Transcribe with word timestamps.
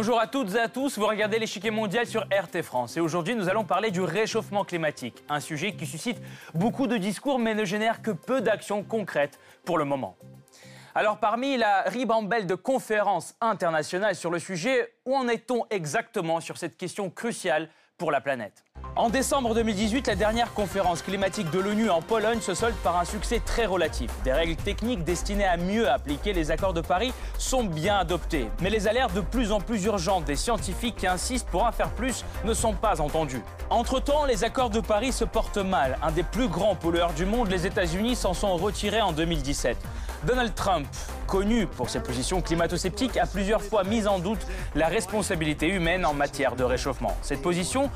Bonjour 0.00 0.20
à 0.20 0.28
toutes 0.28 0.54
et 0.54 0.60
à 0.60 0.68
tous, 0.68 0.96
vous 0.96 1.08
regardez 1.08 1.40
l'échiquier 1.40 1.72
mondial 1.72 2.06
sur 2.06 2.22
RT 2.22 2.62
France 2.62 2.96
et 2.96 3.00
aujourd'hui 3.00 3.34
nous 3.34 3.48
allons 3.48 3.64
parler 3.64 3.90
du 3.90 4.00
réchauffement 4.00 4.64
climatique, 4.64 5.24
un 5.28 5.40
sujet 5.40 5.72
qui 5.72 5.86
suscite 5.86 6.18
beaucoup 6.54 6.86
de 6.86 6.96
discours 6.96 7.40
mais 7.40 7.52
ne 7.52 7.64
génère 7.64 8.00
que 8.00 8.12
peu 8.12 8.40
d'actions 8.40 8.84
concrètes 8.84 9.40
pour 9.64 9.76
le 9.76 9.84
moment. 9.84 10.16
Alors 10.94 11.18
parmi 11.18 11.56
la 11.56 11.82
ribambelle 11.82 12.46
de 12.46 12.54
conférences 12.54 13.34
internationales 13.40 14.14
sur 14.14 14.30
le 14.30 14.38
sujet, 14.38 14.94
où 15.04 15.16
en 15.16 15.26
est-on 15.26 15.66
exactement 15.68 16.38
sur 16.38 16.58
cette 16.58 16.76
question 16.76 17.10
cruciale 17.10 17.68
pour 17.98 18.12
la 18.12 18.20
planète 18.20 18.64
en 18.98 19.10
décembre 19.10 19.54
2018, 19.54 20.08
la 20.08 20.16
dernière 20.16 20.52
conférence 20.54 21.02
climatique 21.02 21.52
de 21.52 21.60
l'ONU 21.60 21.88
en 21.88 22.02
Pologne 22.02 22.40
se 22.40 22.52
solde 22.52 22.74
par 22.82 22.98
un 22.98 23.04
succès 23.04 23.38
très 23.38 23.64
relatif. 23.64 24.10
Des 24.24 24.32
règles 24.32 24.56
techniques 24.56 25.04
destinées 25.04 25.44
à 25.44 25.56
mieux 25.56 25.88
appliquer 25.88 26.32
les 26.32 26.50
accords 26.50 26.72
de 26.72 26.80
Paris 26.80 27.12
sont 27.38 27.62
bien 27.62 27.96
adoptées. 27.96 28.48
Mais 28.60 28.70
les 28.70 28.88
alertes 28.88 29.14
de 29.14 29.20
plus 29.20 29.52
en 29.52 29.60
plus 29.60 29.84
urgentes 29.84 30.24
des 30.24 30.34
scientifiques 30.34 30.96
qui 30.96 31.06
insistent 31.06 31.48
pour 31.48 31.62
en 31.62 31.70
faire 31.70 31.90
plus 31.90 32.24
ne 32.44 32.52
sont 32.54 32.74
pas 32.74 33.00
entendues. 33.00 33.42
Entre-temps, 33.70 34.24
les 34.24 34.42
accords 34.42 34.70
de 34.70 34.80
Paris 34.80 35.12
se 35.12 35.24
portent 35.24 35.58
mal. 35.58 35.96
Un 36.02 36.10
des 36.10 36.24
plus 36.24 36.48
grands 36.48 36.74
pollueurs 36.74 37.12
du 37.12 37.24
monde, 37.24 37.50
les 37.50 37.68
États-Unis, 37.68 38.16
s'en 38.16 38.34
sont 38.34 38.56
retirés 38.56 39.00
en 39.00 39.12
2017. 39.12 39.76
Donald 40.24 40.56
Trump, 40.56 40.88
connu 41.28 41.66
pour 41.66 41.90
ses 41.90 42.00
positions 42.00 42.40
climato-sceptiques, 42.40 43.18
a 43.18 43.26
plusieurs 43.26 43.62
fois 43.62 43.84
mis 43.84 44.06
en 44.06 44.18
doute 44.18 44.44
la 44.74 44.88
responsabilité 44.88 45.68
humaine 45.68 46.06
en 46.06 46.14
matière 46.14 46.56
de 46.56 46.64
réchauffement. 46.64 47.16
Cette 47.22 47.42
position 47.42 47.90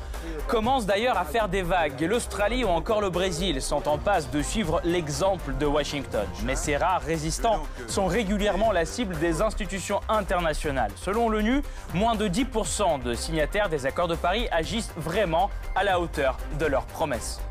commence 0.47 0.85
d'ailleurs 0.85 1.17
à 1.17 1.25
faire 1.25 1.49
des 1.49 1.63
vagues. 1.63 1.99
L'Australie 2.01 2.63
ou 2.63 2.67
encore 2.67 3.01
le 3.01 3.09
Brésil 3.09 3.61
sont 3.61 3.87
en 3.87 3.97
passe 3.97 4.29
de 4.29 4.41
suivre 4.41 4.79
l'exemple 4.83 5.55
de 5.59 5.65
Washington. 5.65 6.27
Mais 6.45 6.55
ces 6.55 6.77
rares 6.77 7.01
résistants 7.01 7.63
sont 7.87 8.05
régulièrement 8.05 8.71
la 8.71 8.85
cible 8.85 9.17
des 9.17 9.41
institutions 9.41 9.99
internationales. 10.07 10.91
Selon 10.95 11.27
l'ONU, 11.27 11.63
moins 11.95 12.15
de 12.15 12.27
10% 12.27 13.01
de 13.01 13.15
signataires 13.15 13.69
des 13.69 13.87
accords 13.87 14.07
de 14.07 14.15
Paris 14.15 14.47
agissent 14.51 14.93
vraiment 14.95 15.49
à 15.75 15.83
la 15.83 15.99
hauteur 15.99 16.37
de 16.59 16.67
leurs 16.67 16.85
promesses. 16.85 17.41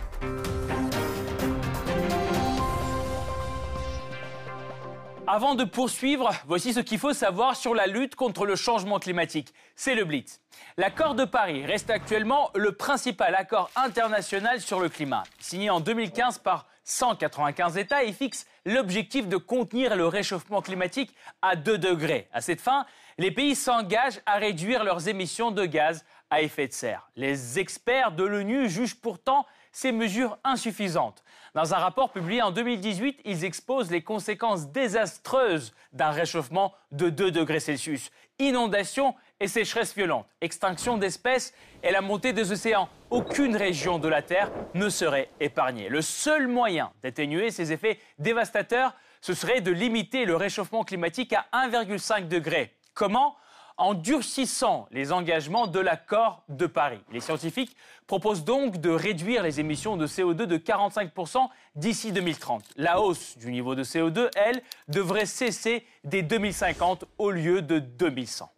Avant 5.35 5.55
de 5.55 5.65
poursuivre, 5.65 6.31
voici 6.47 6.75
ce 6.75 6.81
qu'il 6.81 6.99
faut 6.99 7.15
savoir 7.15 7.57
sur 7.57 7.75
la 7.75 7.87
lutte 7.87 8.17
contre 8.17 8.45
le 8.45 8.55
changement 8.55 8.99
climatique. 8.99 9.55
C'est 9.77 9.95
le 9.95 10.05
Blitz. 10.05 10.43
L'accord 10.77 11.15
de 11.15 11.25
Paris 11.25 11.65
reste 11.65 11.89
actuellement 11.89 12.51
le 12.55 12.73
principal 12.73 13.35
accord 13.35 13.71
international 13.75 14.61
sur 14.61 14.79
le 14.79 14.91
climat. 14.91 15.23
Signé 15.39 15.71
en 15.71 15.81
2015 15.81 16.41
par 16.41 16.67
195 16.85 17.79
États, 17.79 18.05
il 18.05 18.13
fixe 18.13 18.45
l'objectif 18.67 19.27
de 19.27 19.39
contenir 19.39 19.97
le 19.97 20.07
réchauffement 20.07 20.61
climatique 20.61 21.15
à 21.41 21.57
2 21.57 21.79
degrés. 21.79 22.29
À 22.35 22.43
cette 22.43 22.61
fin, 22.61 22.85
les 23.19 23.31
pays 23.31 23.55
s'engagent 23.55 24.21
à 24.27 24.37
réduire 24.37 24.85
leurs 24.85 25.09
émissions 25.09 25.51
de 25.51 25.65
gaz 25.65 26.05
à 26.31 26.43
effet 26.43 26.69
de 26.69 26.73
serre. 26.73 27.11
Les 27.17 27.59
experts 27.59 28.13
de 28.13 28.25
l'ONU 28.25 28.69
jugent 28.69 29.01
pourtant 29.01 29.47
ces 29.73 29.93
mesures 29.93 30.39
insuffisantes. 30.45 31.23
Dans 31.55 31.75
un 31.75 31.79
rapport 31.79 32.13
publié 32.13 32.41
en 32.41 32.51
2018, 32.51 33.21
ils 33.25 33.45
exposent 33.45 33.91
les 33.91 34.03
conséquences 34.03 34.69
désastreuses 34.69 35.75
d'un 35.93 36.11
réchauffement 36.11 36.73
de 36.93 37.11
2 37.11 37.31
degrés 37.31 37.61
Celsius. 37.61 38.11
Inondations 38.39 39.15
et 39.41 39.49
sécheresses 39.49 39.95
violentes, 39.95 40.27
extinction 40.41 40.97
d'espèces 40.97 41.53
et 41.83 41.91
la 41.91 42.01
montée 42.01 42.33
des 42.33 42.53
océans. 42.53 42.89
Aucune 43.11 43.57
région 43.57 43.99
de 43.99 44.09
la 44.09 44.23
Terre 44.23 44.51
ne 44.75 44.89
serait 44.89 45.29
épargnée. 45.41 45.89
Le 45.89 46.01
seul 46.01 46.49
moyen 46.49 46.93
d'atténuer 47.03 47.51
ces 47.51 47.73
effets 47.73 47.99
dévastateurs, 48.19 48.95
ce 49.21 49.35
serait 49.35 49.61
de 49.61 49.71
limiter 49.71 50.25
le 50.25 50.37
réchauffement 50.37 50.85
climatique 50.85 51.35
à 51.35 51.47
1,5 51.69 52.29
degré. 52.29 52.75
Comment 52.95 53.37
en 53.79 53.95
durcissant 53.95 54.87
les 54.91 55.13
engagements 55.13 55.67
de 55.67 55.81
l'accord 55.81 56.45
de 56.49 56.67
Paris. 56.67 57.01
Les 57.11 57.21
scientifiques 57.21 57.77
proposent 58.07 58.45
donc 58.45 58.79
de 58.79 58.91
réduire 58.91 59.43
les 59.43 59.61
émissions 59.61 59.97
de 59.97 60.07
CO2 60.07 60.45
de 60.45 60.57
45% 60.57 61.49
d'ici 61.75 62.13
2030. 62.13 62.65
La 62.77 63.01
hausse 63.01 63.37
du 63.39 63.51
niveau 63.51 63.75
de 63.75 63.83
CO2, 63.83 64.29
elle, 64.37 64.63
devrait 64.89 65.27
cesser 65.27 65.87
dès 66.05 66.23
2050 66.23 67.07
au 67.19 67.31
lieu 67.31 67.63
de 67.63 67.79
2100. 67.79 68.53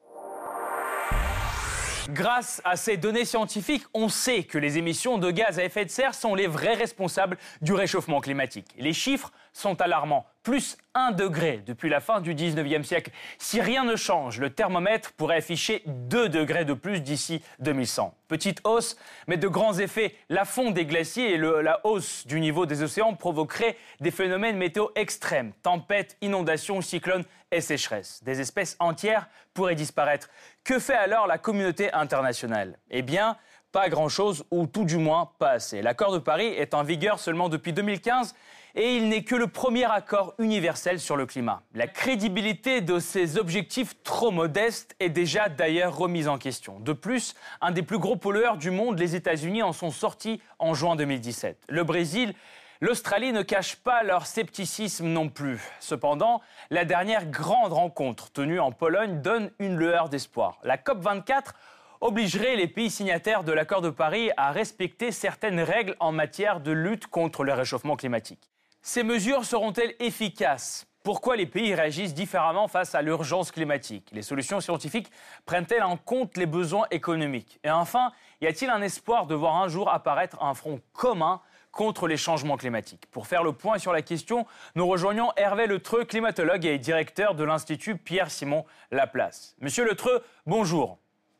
Grâce 2.10 2.60
à 2.64 2.76
ces 2.76 2.98
données 2.98 3.24
scientifiques, 3.24 3.84
on 3.94 4.10
sait 4.10 4.42
que 4.42 4.58
les 4.58 4.76
émissions 4.76 5.16
de 5.16 5.30
gaz 5.30 5.58
à 5.58 5.64
effet 5.64 5.86
de 5.86 5.90
serre 5.90 6.14
sont 6.14 6.34
les 6.34 6.46
vrais 6.46 6.74
responsables 6.74 7.38
du 7.62 7.72
réchauffement 7.72 8.20
climatique. 8.20 8.74
Les 8.76 8.92
chiffres 8.92 9.32
sont 9.54 9.80
alarmants. 9.80 10.26
Plus 10.42 10.76
1 10.92 11.12
degré 11.12 11.62
depuis 11.64 11.88
la 11.88 12.00
fin 12.00 12.20
du 12.20 12.34
19e 12.34 12.82
siècle. 12.82 13.10
Si 13.38 13.62
rien 13.62 13.84
ne 13.84 13.96
change, 13.96 14.38
le 14.38 14.50
thermomètre 14.50 15.12
pourrait 15.12 15.38
afficher 15.38 15.82
2 15.86 16.28
degrés 16.28 16.66
de 16.66 16.74
plus 16.74 17.00
d'ici 17.00 17.40
2100. 17.60 18.14
Petite 18.28 18.60
hausse, 18.64 18.98
mais 19.26 19.38
de 19.38 19.48
grands 19.48 19.78
effets. 19.78 20.14
La 20.28 20.44
fonte 20.44 20.74
des 20.74 20.84
glaciers 20.84 21.34
et 21.34 21.38
la 21.38 21.80
hausse 21.86 22.26
du 22.26 22.40
niveau 22.40 22.66
des 22.66 22.82
océans 22.82 23.14
provoqueraient 23.14 23.78
des 24.00 24.10
phénomènes 24.10 24.58
météo 24.58 24.88
extrêmes. 24.96 25.52
Tempêtes, 25.62 26.18
inondations, 26.20 26.82
cyclones 26.82 27.24
et 27.54 27.60
sécheresses. 27.60 28.22
Des 28.24 28.40
espèces 28.40 28.76
entières 28.80 29.28
pourraient 29.54 29.74
disparaître. 29.74 30.28
Que 30.64 30.78
fait 30.78 30.94
alors 30.94 31.26
la 31.26 31.38
communauté 31.38 31.92
internationale? 31.92 32.78
Eh 32.90 33.02
bien, 33.02 33.36
pas 33.72 33.88
grand-chose, 33.88 34.44
ou 34.50 34.66
tout 34.66 34.84
du 34.84 34.98
moins 34.98 35.30
pas 35.38 35.50
assez. 35.50 35.82
L'accord 35.82 36.12
de 36.12 36.18
Paris 36.18 36.46
est 36.46 36.74
en 36.74 36.82
vigueur 36.82 37.18
seulement 37.18 37.48
depuis 37.48 37.72
2015 37.72 38.34
et 38.76 38.96
il 38.96 39.08
n'est 39.08 39.22
que 39.22 39.36
le 39.36 39.46
premier 39.46 39.84
accord 39.84 40.34
universel 40.38 40.98
sur 40.98 41.16
le 41.16 41.26
climat. 41.26 41.62
La 41.74 41.86
crédibilité 41.86 42.80
de 42.80 42.98
ces 42.98 43.38
objectifs 43.38 43.94
trop 44.02 44.32
modestes 44.32 44.96
est 44.98 45.10
déjà 45.10 45.48
d'ailleurs 45.48 45.96
remise 45.96 46.26
en 46.26 46.38
question. 46.38 46.80
De 46.80 46.92
plus, 46.92 47.34
un 47.60 47.70
des 47.70 47.82
plus 47.82 47.98
gros 47.98 48.16
pollueurs 48.16 48.56
du 48.56 48.70
monde, 48.70 48.98
les 48.98 49.14
États-Unis, 49.14 49.62
en 49.62 49.72
sont 49.72 49.92
sortis 49.92 50.40
en 50.58 50.74
juin 50.74 50.96
2017. 50.96 51.58
Le 51.68 51.84
Brésil 51.84 52.34
L'Australie 52.80 53.32
ne 53.32 53.42
cache 53.42 53.76
pas 53.76 54.02
leur 54.02 54.26
scepticisme 54.26 55.06
non 55.06 55.28
plus. 55.28 55.60
Cependant, 55.78 56.40
la 56.70 56.84
dernière 56.84 57.26
grande 57.26 57.72
rencontre 57.72 58.32
tenue 58.32 58.58
en 58.58 58.72
Pologne 58.72 59.22
donne 59.22 59.50
une 59.60 59.76
lueur 59.76 60.08
d'espoir. 60.08 60.58
La 60.64 60.76
COP24 60.76 61.52
obligerait 62.00 62.56
les 62.56 62.66
pays 62.66 62.90
signataires 62.90 63.44
de 63.44 63.52
l'accord 63.52 63.80
de 63.80 63.90
Paris 63.90 64.30
à 64.36 64.50
respecter 64.50 65.12
certaines 65.12 65.60
règles 65.60 65.96
en 66.00 66.10
matière 66.10 66.60
de 66.60 66.72
lutte 66.72 67.06
contre 67.06 67.44
le 67.44 67.52
réchauffement 67.52 67.96
climatique. 67.96 68.50
Ces 68.82 69.04
mesures 69.04 69.44
seront-elles 69.44 69.94
efficaces? 70.00 70.86
Pourquoi 71.04 71.36
les 71.36 71.46
pays 71.46 71.74
réagissent 71.74 72.14
différemment 72.14 72.66
face 72.66 72.94
à 72.94 73.02
l'urgence 73.02 73.52
climatique? 73.52 74.08
Les 74.12 74.22
solutions 74.22 74.60
scientifiques 74.60 75.10
prennent-elles 75.46 75.82
en 75.82 75.96
compte 75.96 76.36
les 76.36 76.46
besoins 76.46 76.86
économiques? 76.90 77.60
Et 77.62 77.70
enfin, 77.70 78.10
y 78.40 78.46
a-t-il 78.46 78.70
un 78.70 78.82
espoir 78.82 79.26
de 79.26 79.34
voir 79.34 79.56
un 79.56 79.68
jour 79.68 79.90
apparaître 79.90 80.42
un 80.42 80.54
front 80.54 80.80
commun 80.92 81.40
contre 81.74 82.06
les 82.08 82.16
changements 82.16 82.56
climatiques 82.56 83.06
Pour 83.10 83.26
faire 83.26 83.42
le 83.42 83.52
point 83.52 83.78
sur 83.78 83.92
la 83.92 84.00
question, 84.00 84.46
nous 84.74 84.86
rejoignons 84.86 85.30
Hervé 85.36 85.66
Letreux, 85.66 86.04
climatologue 86.04 86.64
et 86.64 86.78
directeur 86.78 87.34
de 87.34 87.44
l'Institut 87.44 87.96
Pierre-Simon 87.96 88.64
Laplace. 88.90 89.56
Monsieur 89.60 89.84
Letreux, 89.84 90.22
bonjour. 90.46 90.98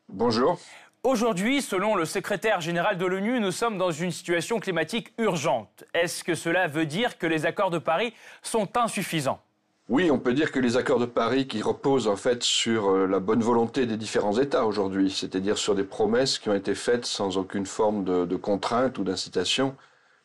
Bonjour. 0.09 0.59
Aujourd'hui, 1.03 1.61
selon 1.61 1.95
le 1.95 2.05
secrétaire 2.05 2.61
général 2.61 2.97
de 2.97 3.05
l'ONU, 3.05 3.39
nous 3.39 3.51
sommes 3.51 3.77
dans 3.77 3.91
une 3.91 4.11
situation 4.11 4.59
climatique 4.59 5.13
urgente. 5.17 5.83
Est-ce 5.93 6.23
que 6.23 6.35
cela 6.35 6.67
veut 6.67 6.85
dire 6.85 7.17
que 7.17 7.27
les 7.27 7.45
accords 7.45 7.69
de 7.69 7.77
Paris 7.77 8.13
sont 8.41 8.75
insuffisants? 8.77 9.39
Oui, 9.87 10.09
on 10.09 10.17
peut 10.17 10.33
dire 10.33 10.51
que 10.51 10.59
les 10.59 10.77
accords 10.77 10.97
de 10.97 11.05
Paris 11.05 11.45
qui 11.45 11.61
reposent 11.61 12.07
en 12.07 12.15
fait 12.15 12.41
sur 12.41 12.89
euh, 12.89 13.05
la 13.05 13.19
bonne 13.19 13.41
volonté 13.41 13.85
des 13.85 13.97
différents 13.97 14.39
États 14.39 14.65
aujourd'hui, 14.65 15.11
c'est-à-dire 15.11 15.59
sur 15.59 15.75
des 15.75 15.83
promesses 15.83 16.39
qui 16.39 16.49
ont 16.49 16.55
été 16.55 16.73
faites 16.73 17.05
sans 17.05 17.37
aucune 17.37 17.67
forme 17.67 18.03
de, 18.03 18.25
de 18.25 18.35
contrainte 18.35 18.97
ou 18.97 19.03
d'incitation, 19.03 19.75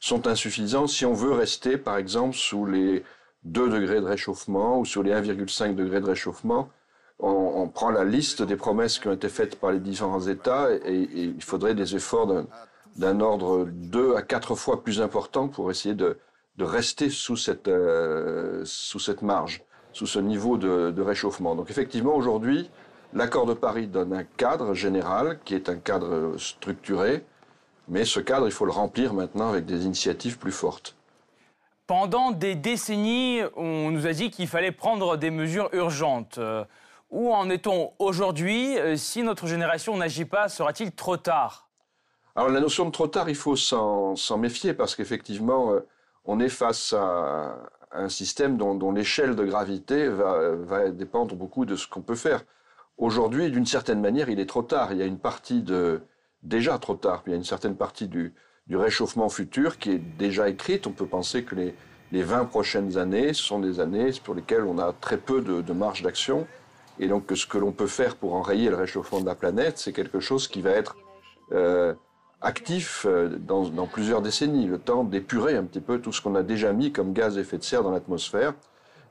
sont 0.00 0.26
insuffisants 0.26 0.87
si 0.87 1.05
on 1.05 1.12
veut 1.12 1.32
rester 1.32 1.76
par 1.76 1.97
exemple 1.97 2.35
sous 2.35 2.64
les 2.67 3.05
2 3.44 3.69
degrés 3.69 4.00
de 4.00 4.06
réchauffement 4.06 4.81
ou 4.81 4.85
sur 4.85 5.02
les 5.02 5.12
1,5 5.12 5.75
degrés 5.75 6.00
de 6.00 6.06
réchauffement 6.06 6.70
on, 7.23 7.69
prend 7.69 7.91
la 7.91 8.05
liste 8.05 8.43
des 8.43 8.56
promesses 8.56 8.99
qui 8.99 9.08
ont 9.08 9.12
été 9.12 9.29
faites 9.29 9.56
par 9.61 9.73
les 9.73 9.79
différents 9.79 10.26
États 10.26 10.73
et, 10.73 11.08
il 11.12 11.43
faudrait 11.43 11.75
des 11.75 11.94
efforts 11.94 12.47
d'un 12.97 13.20
ordre 13.20 13.67
deux 13.70 14.14
à 14.17 14.23
quatre 14.23 14.55
fois 14.55 14.82
plus 14.82 15.00
important 15.00 15.49
pour 15.49 15.70
essayer 15.70 15.94
de, 15.94 16.17
rester 16.58 17.08
sous 17.08 17.37
cette, 17.37 17.69
euh, 17.69 18.62
sous 18.67 18.99
cette 18.99 19.23
marge, 19.23 19.62
sous 19.94 20.06
ce 20.06 20.19
niveau 20.19 20.58
de, 20.58 20.91
de 20.91 21.02
réchauffement. 21.02 21.55
Donc 21.55 21.70
effectivement, 21.70 22.14
aujourd'hui, 22.14 22.70
l'accord 23.14 23.47
de 23.47 23.55
Paris 23.55 23.87
donne 23.87 24.12
un 24.12 24.25
cadre 24.25 24.75
général 24.75 25.38
qui 25.47 25.55
est 25.55 25.70
un 25.70 25.76
cadre 25.76 26.35
structuré, 26.37 27.25
mais 27.90 28.04
ce 28.04 28.20
cadre, 28.20 28.46
il 28.46 28.52
faut 28.52 28.64
le 28.64 28.72
remplir 28.72 29.12
maintenant 29.12 29.50
avec 29.50 29.66
des 29.66 29.84
initiatives 29.84 30.38
plus 30.38 30.52
fortes. 30.52 30.94
Pendant 31.87 32.31
des 32.31 32.54
décennies, 32.54 33.40
on 33.56 33.90
nous 33.90 34.06
a 34.06 34.12
dit 34.12 34.31
qu'il 34.31 34.46
fallait 34.46 34.70
prendre 34.70 35.16
des 35.16 35.31
mesures 35.31 35.69
urgentes. 35.72 36.38
Euh, 36.38 36.64
où 37.10 37.32
en 37.34 37.50
est-on 37.50 37.92
aujourd'hui? 37.98 38.78
Euh, 38.78 38.96
Si 38.96 39.25
notre 39.25 39.48
génération 39.48 39.96
n'agit 39.96 40.25
pas, 40.25 40.48
sera-t-il 40.48 40.92
trop 40.92 41.16
tard? 41.16 41.69
Alors 42.37 42.48
la 42.48 42.60
notion 42.60 42.84
de 42.84 42.92
trop 42.92 43.08
tard, 43.08 43.28
il 43.28 43.34
faut 43.34 43.56
s'en 43.56 44.38
méfier 44.38 44.72
parce 44.72 44.94
qu'effectivement, 44.94 45.72
euh, 45.72 45.81
on 46.25 46.38
est 46.38 46.48
face 46.48 46.92
à 46.92 47.56
un 47.90 48.08
système 48.08 48.56
dont, 48.56 48.92
l'échelle 48.92 49.34
de 49.34 49.44
gravité 49.44 50.06
va, 50.08 50.90
dépendre 50.90 51.34
beaucoup 51.34 51.64
de 51.64 51.75
ce 51.75 51.88
qu'on 51.88 52.02
peut 52.02 52.14
faire. 52.14 52.44
Aujourd'hui, 52.98 53.50
d'une 53.50 53.66
certaine 53.66 54.00
manière, 54.00 54.28
il 54.28 54.38
est 54.38 54.46
trop 54.46 54.62
tard. 54.62 54.92
Il 54.92 54.98
y 54.98 55.02
a 55.02 55.06
une 55.06 55.19
partie 55.19 55.62
de 55.62 56.02
déjà 56.42 56.78
trop 56.78 56.94
tard. 56.94 57.22
Il 57.26 57.31
y 57.31 57.32
a 57.32 57.37
une 57.37 57.44
certaine 57.44 57.76
partie 57.76 58.08
du, 58.08 58.32
réchauffement 58.70 59.28
futur 59.28 59.78
qui 59.78 59.90
est 59.90 59.98
déjà 59.98 60.48
écrite. 60.48 60.87
On 60.87 60.92
peut 60.92 61.06
penser 61.06 61.42
que 61.42 61.56
les, 61.56 61.75
les 62.12 62.22
20 62.22 62.44
prochaines 62.44 62.98
années 62.98 63.32
sont 63.34 63.58
des 63.58 63.81
années 63.81 64.10
pour 64.25 64.34
lesquelles 64.34 64.62
on 64.62 64.78
a 64.78 64.92
très 64.92 65.16
peu 65.16 65.40
de, 65.40 65.72
marge 65.72 66.02
d'action. 66.02 66.46
Et 66.98 67.08
donc, 67.08 67.25
ce 67.34 67.46
que 67.46 67.58
l'on 67.58 67.72
peut 67.72 67.87
faire 67.87 68.16
pour 68.16 68.34
enrayer 68.34 68.69
le 68.69 68.76
réchauffement 68.76 69.20
de 69.20 69.26
la 69.26 69.34
planète, 69.34 69.78
c'est 69.78 69.92
quelque 69.92 70.20
chose 70.20 70.48
qui 70.48 70.60
va 70.60 70.70
être 70.70 70.96
euh, 71.52 71.94
actif 72.40 73.06
euh, 73.08 73.28
dans, 73.28 73.87
plusieurs 73.87 74.22
décennies, 74.22 74.66
le 74.66 74.78
temps 74.78 75.04
d'épurer 75.04 75.56
un 75.56 75.64
petit 75.64 75.81
peu 75.81 76.00
tout 76.00 76.12
ce 76.12 76.20
qu'on 76.20 76.34
a 76.34 76.42
déjà 76.42 76.72
mis 76.72 76.92
comme 76.92 77.12
gaz 77.12 77.38
à 77.38 77.40
effet 77.40 77.58
de 77.58 77.64
serre 77.64 77.82
dans 77.82 77.90
l'atmosphère 77.90 78.54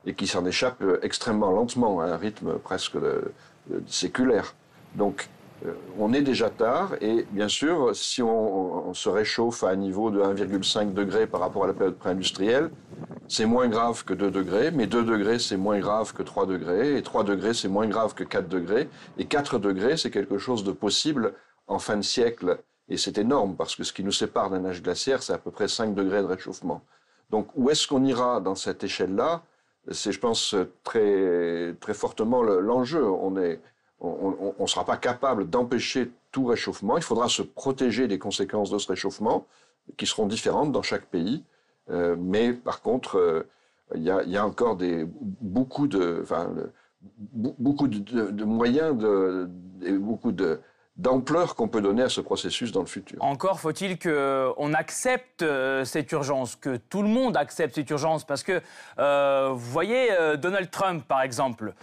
et 0.06 0.14
qui 0.14 0.26
s'en 0.26 0.46
échappe 0.46 0.80
euh, 0.82 1.00
extrêmement 1.02 1.50
lentement, 1.50 2.00
à 2.00 2.06
un 2.06 2.16
rythme 2.16 2.58
presque 2.58 2.96
séculaire. 3.86 4.54
Donc, 4.94 5.28
on 5.98 6.12
est 6.12 6.22
déjà 6.22 6.50
tard 6.50 6.94
et 7.00 7.26
bien 7.30 7.48
sûr, 7.48 7.94
si 7.94 8.22
on, 8.22 8.88
on 8.88 8.94
se 8.94 9.08
réchauffe 9.08 9.62
à 9.62 9.68
un 9.70 9.76
niveau 9.76 10.10
de 10.10 10.20
1,5 10.20 10.92
degré 10.92 11.26
par 11.26 11.40
rapport 11.40 11.64
à 11.64 11.66
la 11.66 11.74
période 11.74 11.96
pré-industrielle, 11.96 12.70
c'est 13.28 13.46
moins 13.46 13.68
grave 13.68 14.04
que 14.04 14.12
2 14.12 14.30
degrés, 14.30 14.70
mais 14.72 14.86
2 14.86 15.04
degrés, 15.04 15.38
c'est 15.38 15.56
moins 15.56 15.78
grave 15.78 16.12
que 16.12 16.22
3 16.22 16.46
degrés, 16.46 16.96
et 16.96 17.02
3 17.02 17.22
degrés, 17.22 17.54
c'est 17.54 17.68
moins 17.68 17.86
grave 17.86 18.14
que 18.14 18.24
4 18.24 18.48
degrés, 18.48 18.88
et 19.18 19.26
4 19.26 19.58
degrés, 19.58 19.96
c'est 19.96 20.10
quelque 20.10 20.38
chose 20.38 20.64
de 20.64 20.72
possible 20.72 21.34
en 21.68 21.78
fin 21.78 21.96
de 21.96 22.02
siècle, 22.02 22.58
et 22.88 22.96
c'est 22.96 23.18
énorme, 23.18 23.54
parce 23.54 23.76
que 23.76 23.84
ce 23.84 23.92
qui 23.92 24.02
nous 24.02 24.12
sépare 24.12 24.50
d'un 24.50 24.64
âge 24.64 24.82
glaciaire, 24.82 25.22
c'est 25.22 25.32
à 25.32 25.38
peu 25.38 25.52
près 25.52 25.68
5 25.68 25.94
degrés 25.94 26.22
de 26.22 26.26
réchauffement. 26.26 26.82
Donc, 27.30 27.46
où 27.54 27.70
est-ce 27.70 27.86
qu'on 27.86 28.04
ira 28.04 28.40
dans 28.40 28.56
cette 28.56 28.82
échelle-là? 28.82 29.42
C'est, 29.92 30.10
je 30.10 30.18
pense, 30.18 30.56
très, 30.82 31.74
très 31.80 31.94
fortement 31.94 32.42
l'enjeu. 32.42 33.08
On 33.08 33.36
est, 33.36 33.60
on 34.00 34.54
ne 34.58 34.66
sera 34.66 34.84
pas 34.84 34.96
capable 34.96 35.48
d'empêcher 35.48 36.10
tout 36.32 36.46
réchauffement. 36.46 36.96
Il 36.96 37.02
faudra 37.02 37.28
se 37.28 37.42
protéger 37.42 38.08
des 38.08 38.18
conséquences 38.18 38.70
de 38.70 38.78
ce 38.78 38.88
réchauffement, 38.88 39.46
qui 39.96 40.06
seront 40.06 40.26
différentes 40.26 40.72
dans 40.72 40.82
chaque 40.82 41.06
pays. 41.06 41.42
Euh, 41.90 42.16
mais 42.18 42.52
par 42.52 42.82
contre, 42.82 43.16
euh, 43.16 43.48
il 43.94 44.02
y, 44.02 44.36
a, 44.36 44.46
encore 44.46 44.78
beaucoup 45.40 45.88
de, 45.88 46.24
moyens 48.44 48.96
et 49.82 49.92
beaucoup 49.92 50.32
d'ampleur 50.96 51.56
qu'on 51.56 51.66
peut 51.66 51.80
donner 51.80 52.02
à 52.02 52.08
ce 52.08 52.20
processus 52.20 52.70
dans 52.70 52.82
le 52.82 52.86
futur. 52.86 53.18
Encore 53.20 53.58
faut-il 53.58 53.98
qu'on 53.98 54.74
accepte 54.74 55.42
euh, 55.42 55.84
cette 55.84 56.12
urgence, 56.12 56.54
que 56.54 56.76
tout 56.76 57.02
le 57.02 57.08
monde 57.08 57.36
accepte 57.36 57.74
cette 57.74 57.90
urgence, 57.90 58.24
parce 58.24 58.44
que 58.44 58.60
vous 58.96 59.58
voyez 59.58 60.08
Donald 60.38 60.70
Trump 60.70 61.04
par 61.08 61.22
exemple. 61.22 61.74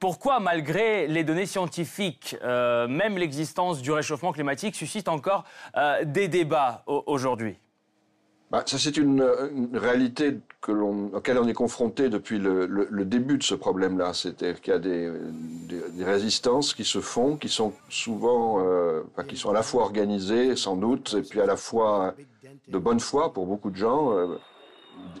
Pourquoi, 0.00 0.40
malgré 0.40 1.06
les 1.06 1.24
données 1.24 1.44
scientifiques, 1.44 2.34
euh, 2.42 2.88
même 2.88 3.18
l'existence 3.18 3.82
du 3.82 3.92
réchauffement 3.92 4.32
climatique 4.32 4.74
suscite 4.74 5.08
encore 5.08 5.44
euh, 5.76 6.04
des 6.06 6.26
débats 6.26 6.84
aujourd'hui? 6.86 7.58
Bah, 8.50 8.62
ça, 8.64 8.78
c'est 8.78 8.96
une, 8.96 9.22
réalité 9.74 10.38
que 10.62 10.72
l'on, 10.72 11.12
auquel 11.12 11.36
on 11.36 11.46
est 11.46 11.52
confronté 11.52 12.08
depuis 12.08 12.38
le, 12.38 13.04
début 13.04 13.36
de 13.36 13.42
ce 13.42 13.54
problème-là. 13.54 14.14
C'est-à-dire 14.14 14.62
qu'il 14.62 14.72
y 14.72 14.76
a 14.76 14.78
des, 14.78 15.12
résistances 16.02 16.72
qui 16.72 16.84
se 16.84 17.00
font, 17.00 17.36
qui 17.36 17.50
sont 17.50 17.74
souvent, 17.90 18.64
euh, 18.64 19.02
qui 19.28 19.36
sont 19.36 19.50
à 19.50 19.54
la 19.54 19.62
fois 19.62 19.82
organisées, 19.82 20.56
sans 20.56 20.76
doute, 20.76 21.14
et 21.18 21.20
puis 21.20 21.42
à 21.42 21.46
la 21.46 21.56
fois 21.56 22.14
de 22.68 22.78
bonne 22.78 23.00
foi 23.00 23.34
pour 23.34 23.44
beaucoup 23.44 23.70
de 23.70 23.76
gens. 23.76 24.16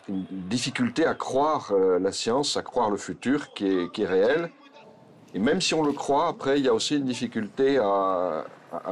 Une 0.08 0.24
difficulté 0.30 1.04
à 1.04 1.14
croire 1.14 1.70
la 1.74 2.12
science, 2.12 2.56
à 2.56 2.62
croire 2.62 2.88
le 2.88 2.96
futur 2.96 3.52
qui 3.52 3.66
est 3.66 4.06
réel. 4.06 4.50
Et 5.34 5.38
même 5.38 5.60
si 5.60 5.74
on 5.74 5.82
le 5.82 5.92
croit, 5.92 6.28
après, 6.28 6.58
il 6.58 6.64
y 6.64 6.68
a 6.68 6.74
aussi 6.74 6.96
une 6.96 7.04
difficulté 7.04 7.78
à, 7.78 8.44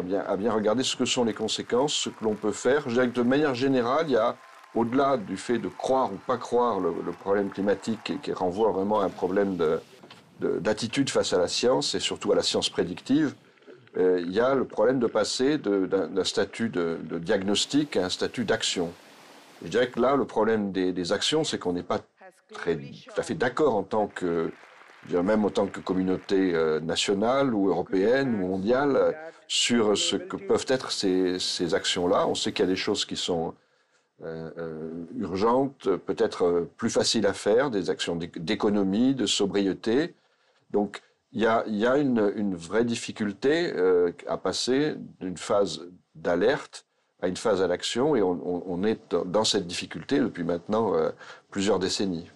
bien, 0.03 0.53
regarder 0.53 0.83
ce 0.83 0.97
que 0.97 1.05
sont 1.05 1.25
les 1.25 1.35
conséquences, 1.35 1.95
ce 1.95 2.11
que 2.11 2.25
l'on 2.25 2.35
peut 2.35 2.53
faire. 2.53 2.83
Je 2.89 2.95
dirais 2.95 3.09
que 3.09 3.15
de 3.15 3.23
manière 3.23 3.55
générale, 3.55 4.07
il 4.09 4.13
y 4.13 4.17
a, 4.17 4.37
au-delà 4.75 5.17
du 5.17 5.37
fait 5.37 5.59
de 5.59 5.69
croire 5.69 6.13
ou 6.13 6.17
pas 6.17 6.37
croire 6.37 6.79
le, 6.79 6.93
problème 7.13 7.51
climatique, 7.51 8.13
qui, 8.23 8.33
renvoie 8.33 8.71
vraiment 8.71 9.01
à 9.01 9.07
un 9.07 9.09
problème 9.09 9.57
d'attitude 10.41 11.07
de, 11.07 11.11
face 11.11 11.33
à 11.33 11.39
la 11.39 11.49
science 11.49 11.95
et 11.95 12.01
surtout 12.01 12.31
à 12.33 12.37
la 12.37 12.43
science 12.43 12.71
prédictive, 12.71 13.35
euh, 13.97 14.21
il 14.21 14.33
y 14.33 14.39
a 14.39 14.55
le 14.55 14.65
problème 14.65 15.01
de 15.01 15.07
passer 15.07 15.59
d'un 15.59 16.25
statut 16.25 16.69
de, 16.69 16.99
diagnostic 17.19 17.97
à 17.97 18.05
un 18.05 18.11
statut 18.11 18.45
d'action. 18.45 18.93
Je 19.63 19.69
dirais 19.69 19.89
que 19.89 19.99
là, 20.01 20.15
le 20.15 20.25
problème 20.25 20.71
des, 20.71 21.13
actions, 21.13 21.43
c'est 21.43 21.59
qu'on 21.59 21.73
n'est 21.73 21.83
pas 21.83 21.99
tout 21.99 23.17
à 23.17 23.23
fait 23.23 23.35
d'accord 23.35 23.75
en 23.75 23.83
tant 23.83 24.07
que 24.07 24.53
même 25.11 25.45
en 25.45 25.51
tant 25.51 25.67
que 25.67 25.81
communauté 25.81 26.55
euh, 26.55 26.81
nationale 26.81 27.55
ou 27.55 27.69
européenne 27.69 28.35
ou 28.35 28.49
mondiale, 28.49 29.17
sur 29.47 29.97
ce 29.97 30.17
que 30.17 30.37
peuvent 30.37 30.67
être 30.69 30.93
ces, 30.93 31.75
actions-là. 31.75 32.27
On 32.29 32.35
sait 32.35 32.53
qu'il 32.53 32.65
y 32.65 32.69
a 32.69 32.71
des 32.71 32.77
choses 32.77 33.05
qui 33.05 33.17
sont 33.17 33.55
euh, 34.23 34.51
euh 34.59 34.91
urgentes, 35.17 35.89
peut-être 35.97 36.69
plus 36.77 36.91
faciles 36.91 37.27
à 37.27 37.33
faire, 37.33 37.71
des 37.71 37.89
actions 37.91 38.17
d'économie, 38.17 39.15
de 39.15 39.27
sobriété. 39.27 40.15
Donc, 40.71 41.03
il 41.33 41.43
y 41.43 41.47
a, 41.47 41.97
une, 41.97 42.55
vraie 42.55 42.85
difficulté 42.85 43.73
à 44.27 44.39
passer 44.39 44.97
d'une 45.21 45.37
phase 45.37 45.89
d'alerte 46.15 46.85
à 47.21 47.27
une 47.27 47.37
phase 47.37 47.61
à 47.61 47.67
l'action, 47.67 48.15
et 48.15 48.23
on, 48.23 48.83
est 48.85 49.15
dans 49.27 49.45
cette 49.45 49.67
difficulté 49.67 50.21
depuis 50.21 50.45
maintenant 50.45 50.93
plusieurs 51.51 51.79
décennies. 51.79 52.31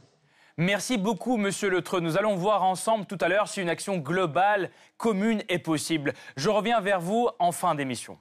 Merci 0.59 0.99
beaucoup, 0.99 1.39
Monsieur 1.39 1.71
Letreux. 1.71 2.01
Nous 2.01 2.19
allons 2.19 2.37
voir 2.37 2.63
ensemble 2.63 3.07
tout 3.07 3.19
à 3.21 3.29
l'heure 3.29 3.49
si 3.49 3.63
une 3.63 3.71
action 3.71 3.97
globale, 3.97 4.71
commune 4.99 5.43
est 5.49 5.59
possible. 5.59 6.13
Je 6.37 6.51
reviens 6.51 6.81
vers 6.81 7.01
vous 7.01 7.29
en 7.39 7.53
fin 7.53 7.75
d'émission. 7.75 8.19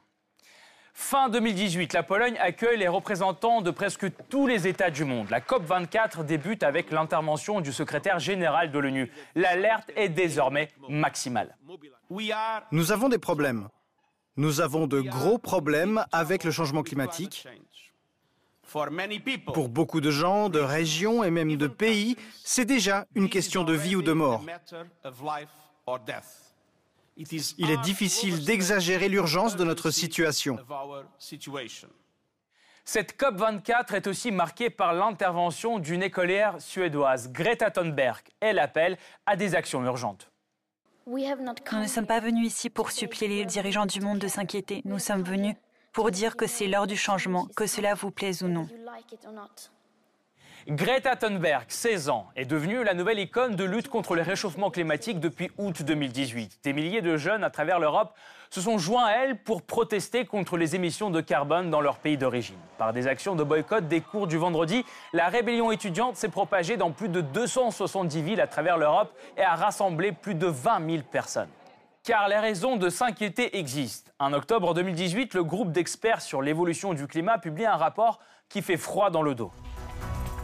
Fin 0.94 1.30
2018, 1.30 1.94
la 1.94 2.04
Pologne 2.04 2.38
accueille 2.40 2.78
les 2.78 2.88
représentants 2.88 3.62
de 3.62 3.72
presque 3.72 4.06
tous 4.30 4.46
les 4.46 4.68
États 4.68 4.92
du 4.92 5.06
monde. 5.06 5.30
La 5.30 5.40
COP24 5.40 6.26
débute 6.26 6.64
avec 6.64 6.92
l'intervention 6.92 7.62
du 7.62 7.72
secrétaire 7.72 8.20
général 8.20 8.72
de 8.72 8.80
l'ONU. 8.80 9.12
L'alerte 9.36 9.90
est 9.96 10.10
désormais 10.10 10.70
maximale. 10.90 11.58
Nous 12.72 12.92
avons 12.92 13.10
des 13.10 13.18
problèmes. 13.18 13.70
Nous 14.38 14.62
avons 14.62 14.88
de 14.88 15.02
gros 15.02 15.38
problèmes 15.38 16.06
avec 16.12 16.44
le 16.44 16.52
changement 16.52 16.84
climatique. 16.84 17.48
Pour 19.54 19.70
beaucoup 19.70 20.02
de 20.02 20.12
gens, 20.12 20.50
de 20.50 20.60
régions 20.60 21.24
et 21.24 21.32
même 21.32 21.56
de 21.58 21.68
pays, 21.68 22.16
c'est 22.44 22.66
déjà 22.66 23.06
une 23.16 23.30
question 23.30 23.64
de 23.64 23.74
vie 23.74 23.96
ou 23.96 24.02
de 24.02 24.14
mort. 24.14 24.44
Il 27.18 27.70
est 27.70 27.82
difficile 27.84 28.46
d'exagérer 28.46 29.10
l'urgence 29.10 29.56
de 29.56 29.64
notre 29.64 29.92
situation. 29.92 30.58
Cette 32.84 33.20
COP24 33.20 33.94
est 33.96 34.08
aussi 34.08 34.32
marquée 34.32 34.70
par 34.70 34.94
l'intervention 34.94 35.78
d'une 35.80 36.02
écolière 36.02 36.60
suédoise, 36.60 37.32
Greta 37.32 37.70
Thunberg. 37.70 38.22
Elle 38.40 38.60
appelle 38.60 38.98
à 39.26 39.36
des 39.36 39.56
actions 39.56 39.84
urgentes. 39.84 40.32
Nous 41.06 41.18
ne 41.18 41.88
sommes 41.88 42.08
pas 42.08 42.20
venus 42.20 42.48
ici 42.48 42.70
pour 42.70 42.92
supplier 42.92 43.28
les 43.28 43.46
dirigeants 43.46 43.86
du 43.86 44.02
monde 44.02 44.20
de 44.20 44.28
s'inquiéter. 44.28 44.82
Nous 44.86 45.00
sommes 45.00 45.24
venus 45.24 45.56
pour 45.92 46.12
dire 46.12 46.36
que 46.36 46.48
c'est 46.48 46.68
l'heure 46.68 46.88
du 46.88 46.98
changement, 46.98 47.48
que 47.56 47.68
cela 47.68 47.94
vous 47.94 48.12
plaise 48.12 48.44
ou 48.44 48.48
non. 48.48 48.68
Greta 50.68 51.16
Thunberg, 51.16 51.66
16 51.70 52.10
ans, 52.10 52.28
est 52.36 52.46
devenue 52.46 52.84
la 52.84 52.94
nouvelle 52.94 53.20
icône 53.20 53.56
de 53.56 53.64
lutte 53.64 53.88
contre 53.88 54.14
le 54.14 54.22
réchauffement 54.22 54.70
climatique 54.70 55.20
depuis 55.20 55.50
août 55.58 55.82
2018. 55.82 56.60
Des 56.64 56.74
milliers 56.74 57.02
de 57.02 57.18
jeunes 57.18 57.44
à 57.44 57.50
travers 57.50 57.80
l'Europe 57.80 58.14
se 58.52 58.62
sont 58.62 58.78
joints 58.78 59.06
à 59.06 59.12
elle 59.14 59.38
pour 59.40 59.64
protester 59.64 60.26
contre 60.26 60.58
les 60.58 60.76
émissions 60.76 61.10
de 61.10 61.20
carbone 61.20 61.72
dans 61.72 61.82
leur 61.82 61.98
pays 61.98 62.18
d'origine. 62.18 62.60
Par 62.78 62.94
des 62.94 63.08
actions 63.08 63.36
de 63.36 63.44
boycott 63.44 63.88
des 63.88 64.02
cours 64.02 64.28
du 64.28 64.38
vendredi, 64.38 64.86
la 65.14 65.30
rébellion 65.30 65.72
étudiante 65.72 66.16
s'est 66.16 66.30
propagée 66.30 66.78
dans 66.78 66.92
plus 66.92 67.10
de 67.10 67.22
270 67.22 68.22
villes 68.22 68.42
à 68.42 68.48
travers 68.48 68.78
l'Europe 68.78 69.12
et 69.38 69.42
a 69.42 69.56
rassemblé 69.56 70.12
plus 70.12 70.36
de 70.36 70.46
20 70.46 70.90
000 70.92 71.04
personnes. 71.12 71.50
Car 72.04 72.30
les 72.30 72.40
raisons 72.40 72.78
de 72.78 72.90
s'inquiéter 72.90 73.60
existent. 73.60 74.12
En 74.18 74.34
octobre 74.34 74.74
2018, 74.74 75.36
le 75.36 75.44
groupe 75.44 75.72
d'experts 75.72 76.22
sur 76.22 76.42
l'évolution 76.42 76.96
du 76.96 77.06
climat 77.06 77.38
publie 77.38 77.68
un 77.68 77.76
rapport 77.76 78.20
qui 78.50 78.64
fait 78.64 78.78
froid 78.78 79.12
dans 79.12 79.22
le 79.22 79.36
dos. 79.36 79.52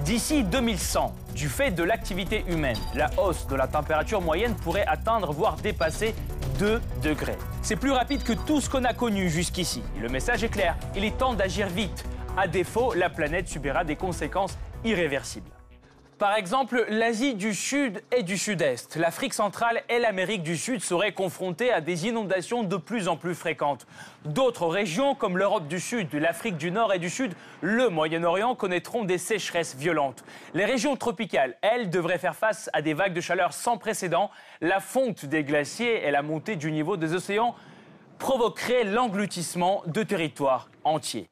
D'ici 0.01 0.43
2100, 0.43 1.15
du 1.33 1.49
fait 1.49 1.71
de 1.71 1.81
l'activité 1.81 2.45
humaine, 2.47 2.77
la 2.93 3.09
hausse 3.17 3.47
de 3.47 3.55
la 3.55 3.67
température 3.67 4.21
moyenne 4.21 4.55
pourrait 4.55 4.85
atteindre, 4.85 5.33
voire 5.33 5.55
dépasser 5.55 6.13
2 6.59 6.79
degrés. 7.01 7.37
C'est 7.63 7.75
plus 7.75 7.91
rapide 7.91 8.21
que 8.21 8.33
tout 8.33 8.61
ce 8.61 8.69
qu'on 8.69 8.83
a 8.83 8.93
connu 8.93 9.27
jusqu'ici. 9.27 9.81
Le 9.99 10.09
message 10.09 10.43
est 10.43 10.49
clair, 10.49 10.77
il 10.95 11.03
est 11.03 11.17
temps 11.17 11.33
d'agir 11.33 11.69
vite. 11.69 12.05
À 12.37 12.47
défaut, 12.47 12.93
la 12.93 13.09
planète 13.09 13.47
subira 13.47 13.83
des 13.83 13.95
conséquences 13.95 14.59
irréversibles. 14.85 15.56
Par 16.17 16.35
exemple, 16.35 16.83
l'Asie 16.89 17.35
du 17.35 17.53
Sud 17.53 18.01
et 18.11 18.23
du 18.23 18.39
Sud-Est, 18.39 18.95
l'Afrique 18.95 19.35
centrale 19.35 19.83
et 19.87 19.99
l'Amérique 19.99 20.41
du 20.41 20.57
Sud 20.57 20.81
seraient 20.81 21.11
confrontées 21.11 21.71
à 21.71 21.79
des 21.79 22.07
inondations 22.07 22.63
de 22.63 22.75
plus 22.75 23.07
en 23.07 23.17
plus 23.17 23.35
fréquentes. 23.35 23.85
D'autres 24.25 24.65
régions, 24.65 25.13
comme 25.13 25.37
l'Europe 25.37 25.67
du 25.67 25.79
Sud, 25.79 26.11
l'Afrique 26.15 26.57
du 26.57 26.71
Nord 26.71 26.91
et 26.91 26.97
du 26.97 27.11
Sud, 27.11 27.35
le 27.61 27.89
Moyen-Orient, 27.89 28.55
connaîtront 28.55 29.03
des 29.03 29.19
sécheresses 29.19 29.75
violentes. 29.75 30.23
Les 30.55 30.65
régions 30.65 30.95
tropicales, 30.95 31.55
elles, 31.61 31.91
devraient 31.91 32.17
faire 32.17 32.35
face 32.35 32.67
à 32.73 32.81
des 32.81 32.95
vagues 32.95 33.13
de 33.13 33.21
chaleur 33.21 33.53
sans 33.53 33.77
précédent. 33.77 34.31
La 34.59 34.79
fonte 34.79 35.23
des 35.23 35.43
glaciers 35.43 36.03
et 36.03 36.09
la 36.09 36.23
montée 36.23 36.55
du 36.55 36.71
niveau 36.71 36.97
des 36.97 37.13
océans 37.13 37.53
provoqueraient 38.17 38.85
l'engloutissement 38.85 39.83
de 39.85 40.01
territoires 40.01 40.71
entiers. 40.83 41.29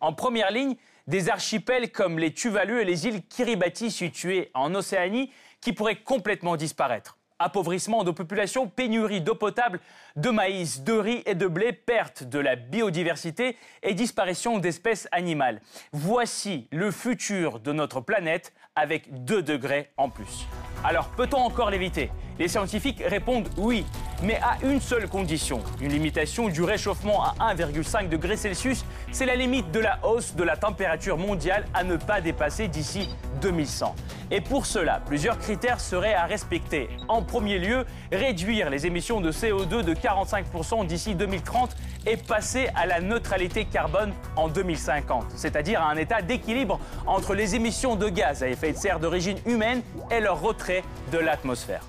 En 0.00 0.12
première 0.12 0.50
ligne, 0.50 0.76
des 1.08 1.30
archipels 1.30 1.90
comme 1.90 2.18
les 2.18 2.32
Tuvalu 2.32 2.80
et 2.80 2.84
les 2.84 3.06
îles 3.06 3.22
Kiribati 3.26 3.90
situées 3.90 4.50
en 4.54 4.74
Océanie 4.74 5.32
qui 5.60 5.72
pourraient 5.72 5.96
complètement 5.96 6.56
disparaître. 6.56 7.16
Appauvrissement 7.40 8.04
de 8.04 8.10
population, 8.10 8.68
pénurie 8.68 9.20
d'eau 9.20 9.36
potable, 9.36 9.80
de 10.16 10.28
maïs, 10.28 10.82
de 10.82 10.92
riz 10.92 11.22
et 11.24 11.34
de 11.34 11.46
blé, 11.46 11.72
perte 11.72 12.24
de 12.24 12.38
la 12.38 12.56
biodiversité 12.56 13.56
et 13.82 13.94
disparition 13.94 14.58
d'espèces 14.58 15.08
animales. 15.12 15.60
Voici 15.92 16.66
le 16.72 16.90
futur 16.90 17.60
de 17.60 17.72
notre 17.72 18.00
planète 18.00 18.52
avec 18.74 19.24
2 19.24 19.42
degrés 19.42 19.90
en 19.96 20.10
plus. 20.10 20.46
Alors 20.84 21.08
peut-on 21.10 21.38
encore 21.38 21.70
l'éviter? 21.70 22.10
Les 22.38 22.46
scientifiques 22.46 23.02
répondent 23.04 23.48
oui, 23.56 23.84
mais 24.22 24.36
à 24.36 24.64
une 24.64 24.80
seule 24.80 25.08
condition. 25.08 25.60
Une 25.80 25.90
limitation 25.90 26.48
du 26.48 26.62
réchauffement 26.62 27.24
à 27.24 27.54
1,5 27.54 28.08
degré 28.08 28.36
Celsius, 28.36 28.84
c'est 29.10 29.26
la 29.26 29.34
limite 29.34 29.72
de 29.72 29.80
la 29.80 29.98
hausse 30.04 30.36
de 30.36 30.44
la 30.44 30.56
température 30.56 31.18
mondiale 31.18 31.66
à 31.74 31.82
ne 31.82 31.96
pas 31.96 32.20
dépasser 32.20 32.68
d'ici 32.68 33.08
2100. 33.40 33.96
Et 34.30 34.40
pour 34.40 34.66
cela, 34.66 35.00
plusieurs 35.04 35.38
critères 35.38 35.80
seraient 35.80 36.14
à 36.14 36.26
respecter. 36.26 36.88
En 37.08 37.22
premier 37.22 37.58
lieu, 37.58 37.84
réduire 38.12 38.70
les 38.70 38.86
émissions 38.86 39.20
de 39.20 39.32
CO2 39.32 39.82
de 39.82 39.94
45% 39.94 40.86
d'ici 40.86 41.16
2030 41.16 41.74
et 42.06 42.16
passer 42.16 42.68
à 42.76 42.86
la 42.86 43.00
neutralité 43.00 43.64
carbone 43.64 44.12
en 44.36 44.48
2050, 44.48 45.24
c'est-à-dire 45.34 45.82
à 45.82 45.90
un 45.90 45.96
état 45.96 46.22
d'équilibre 46.22 46.78
entre 47.06 47.34
les 47.34 47.56
émissions 47.56 47.96
de 47.96 48.08
gaz 48.08 48.44
à 48.44 48.48
effet 48.48 48.72
de 48.72 48.76
serre 48.76 49.00
d'origine 49.00 49.38
humaine 49.44 49.82
et 50.12 50.20
leur 50.20 50.40
retrait 50.40 50.84
de 51.10 51.18
l'atmosphère. 51.18 51.82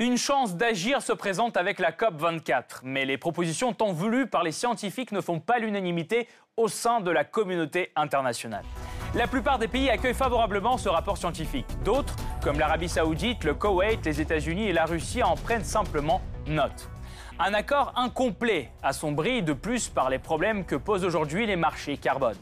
Une 0.00 0.16
chance 0.16 0.56
d'agir 0.56 1.02
se 1.02 1.12
présente 1.12 1.58
avec 1.58 1.78
la 1.78 1.92
COP24, 1.92 2.80
mais 2.84 3.04
les 3.04 3.18
propositions 3.18 3.74
tant 3.74 3.92
voulues 3.92 4.26
par 4.26 4.42
les 4.42 4.50
scientifiques 4.50 5.12
ne 5.12 5.20
font 5.20 5.40
pas 5.40 5.58
l'unanimité 5.58 6.26
au 6.56 6.68
sein 6.68 7.00
de 7.00 7.10
la 7.10 7.22
communauté 7.22 7.92
internationale. 7.96 8.64
La 9.14 9.26
plupart 9.26 9.58
des 9.58 9.68
pays 9.68 9.90
accueillent 9.90 10.14
favorablement 10.14 10.78
ce 10.78 10.88
rapport 10.88 11.18
scientifique. 11.18 11.66
D'autres, 11.84 12.16
comme 12.42 12.58
l'Arabie 12.58 12.88
saoudite, 12.88 13.44
le 13.44 13.52
Koweït, 13.52 14.02
les 14.06 14.22
États-Unis 14.22 14.68
et 14.68 14.72
la 14.72 14.86
Russie, 14.86 15.22
en 15.22 15.36
prennent 15.36 15.64
simplement 15.64 16.22
note. 16.46 16.88
Un 17.38 17.52
accord 17.52 17.92
incomplet, 17.94 18.70
assombri 18.82 19.42
de 19.42 19.52
plus 19.52 19.90
par 19.90 20.08
les 20.08 20.18
problèmes 20.18 20.64
que 20.64 20.76
posent 20.76 21.04
aujourd'hui 21.04 21.46
les 21.46 21.56
marchés 21.56 21.98
carbone. 21.98 22.36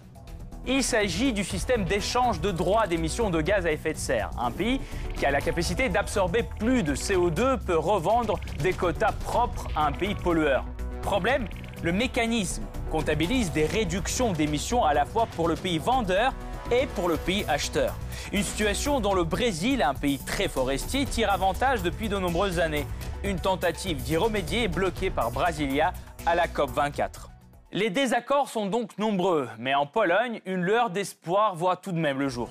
Il 0.67 0.83
s'agit 0.83 1.33
du 1.33 1.45
système 1.45 1.85
d'échange 1.85 2.41
de 2.41 2.51
droits 2.51 2.87
d'émissions 2.87 3.31
de 3.31 3.41
gaz 3.41 3.65
à 3.65 3.73
effet 3.73 3.93
de 3.95 3.99
serre. 3.99 4.31
Un 4.39 4.51
pays 4.51 4.81
qui 5.17 5.25
a 5.25 5.31
la 5.31 5.41
capacité 5.41 5.89
d'absorber 5.89 6.45
plus 6.59 6.83
de 6.83 6.95
CO2 6.95 7.59
peut 7.59 7.79
revendre 7.79 8.39
des 8.63 8.73
quotas 8.73 9.13
propres 9.13 9.69
à 9.75 9.87
un 9.87 9.93
pays 9.93 10.15
pollueur. 10.15 10.65
Problème, 11.03 11.47
le 11.83 11.93
mécanisme 11.93 12.65
comptabilise 12.91 13.53
des 13.53 13.67
réductions 13.67 14.33
d'émissions 14.33 14.85
à 14.85 14.95
la 14.95 15.05
fois 15.05 15.27
pour 15.37 15.49
le 15.49 15.55
pays 15.55 15.79
vendeur 15.79 16.33
et 16.71 16.87
pour 16.95 17.09
le 17.09 17.17
pays 17.17 17.45
acheteur. 17.49 17.95
Une 18.33 18.43
situation 18.43 19.01
dont 19.01 19.15
le 19.15 19.25
Brésil, 19.25 19.83
un 19.83 19.95
pays 19.95 20.19
très 20.19 20.49
forestier, 20.49 21.07
tire 21.07 21.33
avantage 21.33 21.83
depuis 21.83 22.09
de 22.09 22.19
nombreuses 22.19 22.59
années. 22.59 22.87
Une 23.25 23.39
tentative 23.39 24.03
d'y 24.03 24.17
remédier 24.17 24.65
est 24.65 24.69
bloquée 24.69 25.11
par 25.11 25.31
Brasilia 25.31 25.93
à 26.27 26.35
la 26.35 26.47
COP24. 26.47 27.38
Les 27.71 27.91
désaccords 27.91 28.49
sont 28.49 28.65
donc 28.65 28.97
nombreux, 28.97 29.47
mais 29.59 29.75
en 29.75 29.85
Pologne, 29.85 30.41
une 30.47 30.63
lueur 30.63 30.89
d'espoir 30.89 31.55
voit 31.55 31.77
tout 31.77 31.93
de 31.93 31.99
même 31.99 32.19
le 32.19 32.31
jour. 32.31 32.49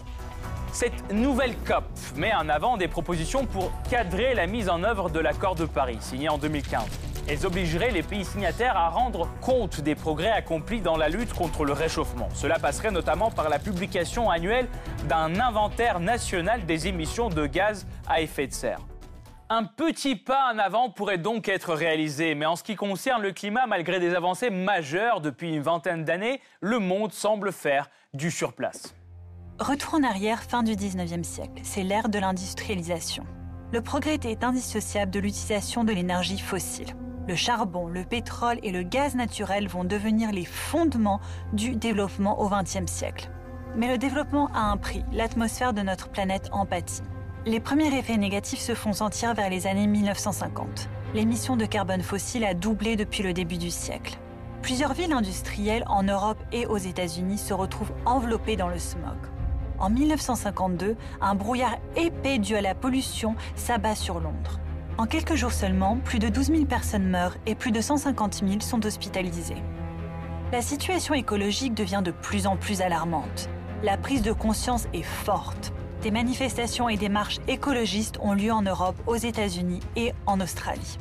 Cette 0.72 1.12
nouvelle 1.12 1.56
COP 1.66 1.86
met 2.16 2.36
en 2.36 2.48
avant 2.50 2.78
des 2.78 2.88
propositions 2.88 3.48
pour 3.48 3.72
cadrer 3.90 4.36
la 4.36 4.46
mise 4.46 4.70
en 4.70 4.84
œuvre 4.84 5.10
de 5.10 5.20
l'accord 5.20 5.56
de 5.56 5.66
Paris, 5.66 5.98
signé 6.02 6.30
en 6.30 6.38
2015. 6.38 6.84
Elles 7.28 7.48
obligeraient 7.48 7.90
les 7.90 8.04
pays 8.04 8.26
signataires 8.26 8.78
à 8.78 8.90
rendre 8.90 9.28
compte 9.42 9.82
des 9.82 9.96
progrès 9.96 10.30
accomplis 10.30 10.82
dans 10.82 10.98
la 10.98 11.10
lutte 11.10 11.34
contre 11.34 11.66
le 11.66 11.74
réchauffement. 11.74 12.30
Cela 12.36 12.60
passerait 12.60 12.92
notamment 12.92 13.32
par 13.32 13.50
la 13.50 13.58
publication 13.58 14.30
annuelle 14.30 14.68
d'un 15.10 15.40
inventaire 15.40 16.00
national 16.00 16.64
des 16.68 16.88
émissions 16.88 17.30
de 17.30 17.48
gaz 17.48 17.88
à 18.08 18.22
effet 18.22 18.46
de 18.46 18.54
serre. 18.54 18.82
Un 19.50 19.64
petit 19.64 20.18
pas 20.18 20.52
en 20.54 20.60
avant 20.60 20.90
pourrait 20.90 21.18
donc 21.18 21.48
être 21.48 21.74
réalisé, 21.74 22.36
mais 22.36 22.46
en 22.46 22.58
ce 22.58 22.64
qui 22.64 22.76
concerne 22.76 23.22
le 23.22 23.32
climat, 23.32 23.66
malgré 23.66 23.98
des 24.02 24.14
avancées 24.14 24.50
majeures 24.50 25.22
depuis 25.22 25.54
une 25.54 25.62
vingtaine 25.62 26.04
d'années, 26.04 26.42
le 26.60 26.80
monde 26.80 27.14
semble 27.14 27.54
faire 27.54 27.90
du 28.14 28.30
surplace. 28.30 28.94
Retour 29.58 29.94
en 29.94 30.04
arrière, 30.04 30.44
fin 30.44 30.64
du 30.64 30.74
19e 30.74 31.24
siècle, 31.24 31.62
c'est 31.64 31.84
l'ère 31.84 32.10
de 32.10 32.20
l'industrialisation. 32.20 33.26
Le 33.72 33.82
progrès 33.82 34.16
était 34.16 34.44
indissociable 34.44 35.14
de 35.14 35.20
l'utilisation 35.20 35.86
de 35.86 35.94
l'énergie 35.94 36.40
fossile. 36.40 36.94
Le 37.30 37.36
charbon, 37.36 37.88
le 37.88 38.04
pétrole 38.04 38.60
et 38.64 38.72
le 38.74 38.84
gaz 38.84 39.16
naturel 39.16 39.70
vont 39.70 39.86
devenir 39.86 40.34
les 40.34 40.46
fondements 40.46 41.22
du 41.54 41.78
développement 41.78 42.42
au 42.42 42.50
XXe 42.50 42.92
siècle. 42.92 43.30
Mais 43.78 43.88
le 43.88 43.98
développement 43.98 44.50
a 44.54 44.60
un 44.60 44.76
prix, 44.76 45.06
l'atmosphère 45.14 45.72
de 45.72 45.84
notre 45.84 46.10
planète 46.10 46.50
en. 46.52 46.66
Les 47.48 47.62
premiers 47.62 47.98
effets 47.98 48.18
négatifs 48.18 48.60
se 48.60 48.76
font 48.76 48.92
sentir 48.92 49.34
vers 49.34 49.50
les 49.50 49.68
années 49.68 49.88
1950. 49.88 50.90
L'émission 51.14 51.56
de 51.56 51.66
carbone 51.66 52.02
fossile 52.02 52.44
a 52.44 52.54
doublé 52.54 52.98
depuis 52.98 53.24
le 53.24 53.32
début 53.32 53.58
du 53.58 53.72
siècle. 53.72 54.18
Plusieurs 54.62 54.92
villes 54.92 55.14
industrielles 55.14 55.86
en 55.88 56.04
Europe 56.04 56.44
et 56.52 56.66
aux 56.66 56.76
États-Unis 56.76 57.38
se 57.38 57.54
retrouvent 57.54 57.94
enveloppées 58.06 58.58
dans 58.58 58.68
le 58.68 58.78
smog. 58.78 59.16
En 59.80 59.90
1952, 59.90 60.98
un 61.22 61.36
brouillard 61.36 61.78
épais 61.96 62.38
dû 62.38 62.58
à 62.58 62.62
la 62.62 62.76
pollution 62.76 63.36
s'abat 63.56 63.96
sur 63.96 64.20
Londres. 64.20 64.60
En 64.98 65.06
quelques 65.06 65.36
jours 65.36 65.54
seulement, 65.54 66.00
plus 66.04 66.20
de 66.20 66.28
12 66.28 66.48
000 66.48 66.66
personnes 66.66 67.08
meurent 67.08 67.38
et 67.46 67.56
plus 67.56 67.72
de 67.72 67.80
150 67.80 68.44
000 68.46 68.60
sont 68.60 68.86
hospitalisées. 68.86 69.64
La 70.52 70.62
situation 70.62 71.14
écologique 71.14 71.76
devient 71.76 72.02
de 72.04 72.12
plus 72.12 72.46
en 72.46 72.58
plus 72.58 72.82
alarmante. 72.82 73.50
La 73.84 73.96
prise 73.96 74.22
de 74.22 74.34
conscience 74.34 74.90
est 74.94 75.02
forte. 75.02 75.72
Des 76.02 76.12
manifestations 76.12 76.90
et 76.90 76.98
des 76.98 77.10
marches 77.10 77.40
écologistes 77.48 78.20
ont 78.22 78.34
lieu 78.34 78.52
en 78.52 78.62
Europe, 78.62 78.96
aux 79.08 79.16
États-Unis 79.16 79.80
et 79.96 80.14
en 80.28 80.40
Australie. 80.40 81.00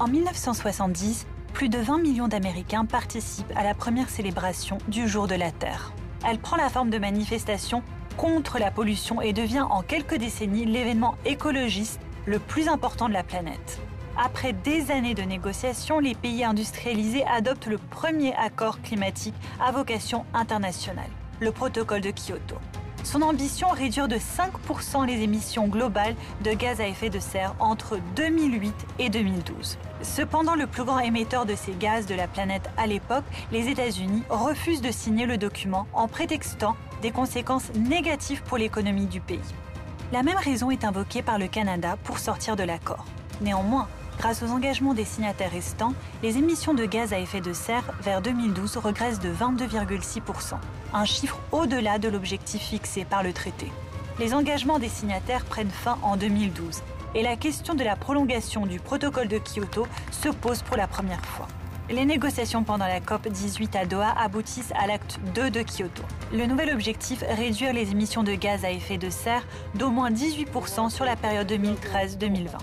En 0.00 0.08
1970, 0.08 1.26
plus 1.52 1.68
de 1.68 1.78
20 1.78 1.98
millions 1.98 2.26
d'Américains 2.26 2.84
participent 2.84 3.52
à 3.54 3.62
la 3.62 3.74
première 3.74 4.10
célébration 4.10 4.78
du 4.88 5.06
Jour 5.06 5.28
de 5.28 5.36
la 5.36 5.52
Terre. 5.52 5.92
Elle 6.26 6.40
prend 6.40 6.56
la 6.56 6.68
forme 6.68 6.90
de 6.90 6.98
manifestations 6.98 7.82
contre 8.16 8.58
la 8.58 8.72
pollution 8.72 9.20
et 9.20 9.32
devient 9.32 9.66
en 9.70 9.82
quelques 9.82 10.16
décennies 10.16 10.64
l'événement 10.64 11.14
écologiste 11.24 12.00
le 12.26 12.40
plus 12.40 12.68
important 12.68 13.08
de 13.08 13.14
la 13.14 13.22
planète. 13.22 13.80
Après 14.16 14.52
des 14.52 14.90
années 14.90 15.14
de 15.14 15.22
négociations, 15.22 16.00
les 16.00 16.14
pays 16.16 16.44
industrialisés 16.44 17.24
adoptent 17.26 17.66
le 17.66 17.78
premier 17.78 18.34
accord 18.34 18.80
climatique 18.82 19.34
à 19.60 19.70
vocation 19.70 20.24
internationale, 20.34 21.10
le 21.40 21.52
protocole 21.52 22.00
de 22.00 22.10
Kyoto. 22.10 22.56
Son 23.04 23.20
ambition, 23.20 23.68
réduire 23.68 24.08
de 24.08 24.16
5% 24.16 25.06
les 25.06 25.22
émissions 25.22 25.68
globales 25.68 26.16
de 26.42 26.52
gaz 26.52 26.80
à 26.80 26.88
effet 26.88 27.10
de 27.10 27.18
serre 27.18 27.54
entre 27.58 27.98
2008 28.16 28.74
et 28.98 29.10
2012. 29.10 29.76
Cependant, 30.00 30.54
le 30.54 30.66
plus 30.66 30.84
grand 30.84 31.00
émetteur 31.00 31.44
de 31.44 31.54
ces 31.54 31.72
gaz 31.72 32.06
de 32.06 32.14
la 32.14 32.26
planète 32.26 32.70
à 32.78 32.86
l'époque, 32.86 33.24
les 33.52 33.68
États-Unis, 33.68 34.22
refusent 34.30 34.80
de 34.80 34.90
signer 34.90 35.26
le 35.26 35.36
document 35.36 35.86
en 35.92 36.08
prétextant 36.08 36.76
des 37.02 37.10
conséquences 37.10 37.72
négatives 37.74 38.42
pour 38.42 38.56
l'économie 38.56 39.06
du 39.06 39.20
pays. 39.20 39.38
La 40.10 40.22
même 40.22 40.38
raison 40.38 40.70
est 40.70 40.84
invoquée 40.84 41.22
par 41.22 41.38
le 41.38 41.46
Canada 41.46 41.98
pour 42.04 42.18
sortir 42.18 42.56
de 42.56 42.62
l'accord. 42.62 43.04
Néanmoins, 43.42 43.86
grâce 44.18 44.42
aux 44.42 44.50
engagements 44.50 44.94
des 44.94 45.04
signataires 45.04 45.50
restants, 45.50 45.94
les 46.22 46.38
émissions 46.38 46.74
de 46.74 46.84
gaz 46.84 47.12
à 47.12 47.18
effet 47.18 47.40
de 47.40 47.52
serre 47.52 47.84
vers 48.02 48.22
2012 48.22 48.76
regressent 48.78 49.20
de 49.20 49.30
22,6%, 49.30 50.54
un 50.92 51.04
chiffre 51.04 51.38
au-delà 51.52 51.98
de 51.98 52.08
l'objectif 52.08 52.62
fixé 52.62 53.04
par 53.04 53.22
le 53.22 53.32
traité. 53.32 53.70
Les 54.18 54.32
engagements 54.32 54.78
des 54.78 54.88
signataires 54.88 55.44
prennent 55.44 55.70
fin 55.70 55.98
en 56.02 56.16
2012 56.16 56.82
et 57.14 57.22
la 57.22 57.36
question 57.36 57.74
de 57.74 57.84
la 57.84 57.96
prolongation 57.96 58.66
du 58.66 58.80
protocole 58.80 59.28
de 59.28 59.38
Kyoto 59.38 59.86
se 60.10 60.28
pose 60.28 60.62
pour 60.62 60.76
la 60.76 60.86
première 60.86 61.24
fois. 61.24 61.48
Les 61.90 62.06
négociations 62.06 62.64
pendant 62.64 62.86
la 62.86 63.00
COP 63.00 63.28
18 63.28 63.76
à 63.76 63.84
Doha 63.84 64.14
aboutissent 64.18 64.72
à 64.74 64.86
l'acte 64.86 65.20
2 65.34 65.50
de 65.50 65.62
Kyoto. 65.62 66.02
Le 66.32 66.46
nouvel 66.46 66.70
objectif, 66.70 67.22
réduire 67.28 67.74
les 67.74 67.90
émissions 67.90 68.22
de 68.22 68.34
gaz 68.34 68.64
à 68.64 68.70
effet 68.70 68.96
de 68.96 69.10
serre 69.10 69.46
d'au 69.74 69.90
moins 69.90 70.10
18% 70.10 70.88
sur 70.88 71.04
la 71.04 71.14
période 71.14 71.50
2013-2020. 71.52 72.56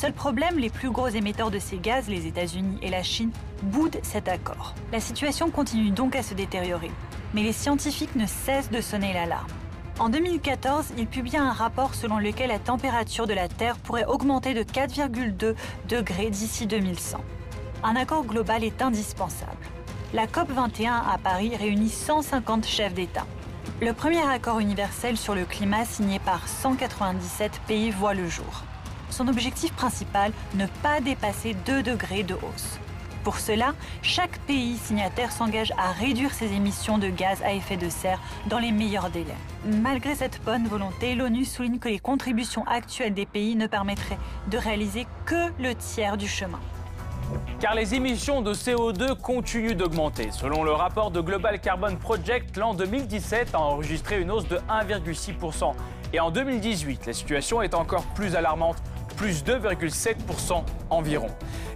Seul 0.00 0.12
problème, 0.12 0.60
les 0.60 0.70
plus 0.70 0.92
gros 0.92 1.08
émetteurs 1.08 1.50
de 1.50 1.58
ces 1.58 1.76
gaz, 1.76 2.08
les 2.08 2.28
États-Unis 2.28 2.78
et 2.82 2.88
la 2.88 3.02
Chine, 3.02 3.32
boudent 3.64 3.98
cet 4.04 4.28
accord. 4.28 4.76
La 4.92 5.00
situation 5.00 5.50
continue 5.50 5.90
donc 5.90 6.14
à 6.14 6.22
se 6.22 6.34
détériorer. 6.34 6.92
Mais 7.34 7.42
les 7.42 7.50
scientifiques 7.52 8.14
ne 8.14 8.24
cessent 8.24 8.70
de 8.70 8.80
sonner 8.80 9.12
l'alarme. 9.12 9.50
En 9.98 10.08
2014, 10.08 10.92
il 10.98 11.08
publia 11.08 11.42
un 11.42 11.50
rapport 11.50 11.96
selon 11.96 12.20
lequel 12.20 12.50
la 12.50 12.60
température 12.60 13.26
de 13.26 13.34
la 13.34 13.48
Terre 13.48 13.76
pourrait 13.76 14.04
augmenter 14.04 14.54
de 14.54 14.62
4,2 14.62 15.56
degrés 15.88 16.30
d'ici 16.30 16.68
2100. 16.68 17.18
Un 17.82 17.96
accord 17.96 18.24
global 18.24 18.62
est 18.62 18.80
indispensable. 18.80 19.66
La 20.14 20.26
COP21 20.28 20.92
à 20.92 21.18
Paris 21.18 21.56
réunit 21.56 21.90
150 21.90 22.64
chefs 22.68 22.94
d'État. 22.94 23.26
Le 23.82 23.92
premier 23.92 24.22
accord 24.22 24.60
universel 24.60 25.16
sur 25.16 25.34
le 25.34 25.44
climat 25.44 25.84
signé 25.84 26.20
par 26.20 26.46
197 26.46 27.60
pays 27.66 27.90
voit 27.90 28.14
le 28.14 28.28
jour. 28.28 28.62
Son 29.10 29.28
objectif 29.28 29.72
principal, 29.72 30.32
ne 30.54 30.66
pas 30.82 31.00
dépasser 31.00 31.54
2 31.66 31.82
degrés 31.82 32.22
de 32.22 32.34
hausse. 32.34 32.78
Pour 33.24 33.40
cela, 33.40 33.74
chaque 34.00 34.38
pays 34.46 34.76
signataire 34.76 35.32
s'engage 35.32 35.72
à 35.76 35.92
réduire 35.92 36.32
ses 36.32 36.52
émissions 36.52 36.98
de 36.98 37.08
gaz 37.08 37.42
à 37.42 37.52
effet 37.52 37.76
de 37.76 37.88
serre 37.90 38.20
dans 38.46 38.58
les 38.58 38.72
meilleurs 38.72 39.10
délais. 39.10 39.34
Malgré 39.66 40.14
cette 40.14 40.42
bonne 40.44 40.66
volonté, 40.66 41.14
l'ONU 41.14 41.44
souligne 41.44 41.78
que 41.78 41.88
les 41.88 41.98
contributions 41.98 42.66
actuelles 42.66 43.14
des 43.14 43.26
pays 43.26 43.56
ne 43.56 43.66
permettraient 43.66 44.18
de 44.50 44.56
réaliser 44.56 45.06
que 45.26 45.52
le 45.60 45.74
tiers 45.74 46.16
du 46.16 46.28
chemin. 46.28 46.60
Car 47.60 47.74
les 47.74 47.94
émissions 47.94 48.40
de 48.40 48.54
CO2 48.54 49.14
continuent 49.20 49.74
d'augmenter. 49.74 50.30
Selon 50.30 50.62
le 50.62 50.72
rapport 50.72 51.10
de 51.10 51.20
Global 51.20 51.60
Carbon 51.60 51.96
Project, 51.96 52.56
l'an 52.56 52.72
2017 52.72 53.54
a 53.54 53.58
enregistré 53.58 54.20
une 54.20 54.30
hausse 54.30 54.48
de 54.48 54.58
1,6%. 54.70 55.74
Et 56.14 56.20
en 56.20 56.30
2018, 56.30 57.04
la 57.04 57.12
situation 57.12 57.60
est 57.60 57.74
encore 57.74 58.04
plus 58.14 58.34
alarmante, 58.34 58.78
plus 59.18 59.42
2,7% 59.42 60.64
environ. 60.90 61.26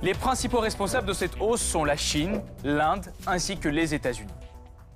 Les 0.00 0.14
principaux 0.14 0.60
responsables 0.60 1.08
de 1.08 1.12
cette 1.12 1.40
hausse 1.40 1.60
sont 1.60 1.84
la 1.84 1.96
Chine, 1.96 2.40
l'Inde 2.62 3.12
ainsi 3.26 3.58
que 3.58 3.68
les 3.68 3.94
États-Unis. 3.94 4.32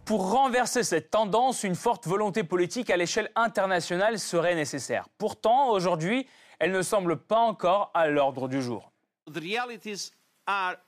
Pour 0.05 0.31
renverser 0.31 0.85
cette 0.85 1.11
tendance, 1.11 1.65
une 1.65 1.75
forte 1.75 2.07
volonté 2.07 2.45
politique 2.45 2.89
à 2.91 2.97
l'échelle 2.97 3.33
internationale 3.35 4.21
serait 4.21 4.55
nécessaire. 4.55 5.09
Pourtant, 5.19 5.71
aujourd'hui, 5.71 6.29
elle 6.61 6.71
ne 6.71 6.83
semble 6.83 7.17
pas 7.17 7.41
encore 7.41 7.91
à 7.95 8.07
l'ordre 8.07 8.47
du 8.47 8.63
jour. 8.63 8.93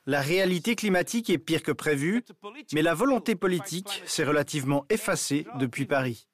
La 0.06 0.20
réalité 0.20 0.76
climatique 0.76 1.28
est 1.28 1.38
pire 1.38 1.64
que 1.64 1.72
prévu, 1.72 2.24
mais 2.72 2.82
la 2.82 2.94
volonté 2.94 3.34
politique 3.34 4.04
s'est 4.06 4.22
relativement 4.22 4.86
effacée 4.90 5.44
depuis 5.56 5.86
Paris. 5.86 6.28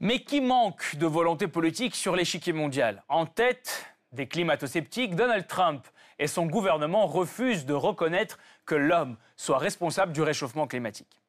Mais 0.00 0.20
qui 0.20 0.40
manque 0.40 0.96
de 0.96 1.06
volonté 1.06 1.46
politique 1.46 1.94
sur 1.94 2.16
l'échiquier 2.16 2.54
mondial 2.54 3.02
En 3.08 3.26
tête 3.26 3.84
des 4.12 4.26
climato-sceptiques, 4.26 5.14
Donald 5.14 5.46
Trump 5.46 5.86
et 6.18 6.26
son 6.26 6.46
gouvernement 6.46 7.06
refusent 7.06 7.66
de 7.66 7.74
reconnaître 7.74 8.38
que 8.64 8.74
l'homme 8.74 9.16
soit 9.36 9.58
responsable 9.58 10.12
du 10.12 10.22
réchauffement 10.22 10.66
climatique. 10.66 11.20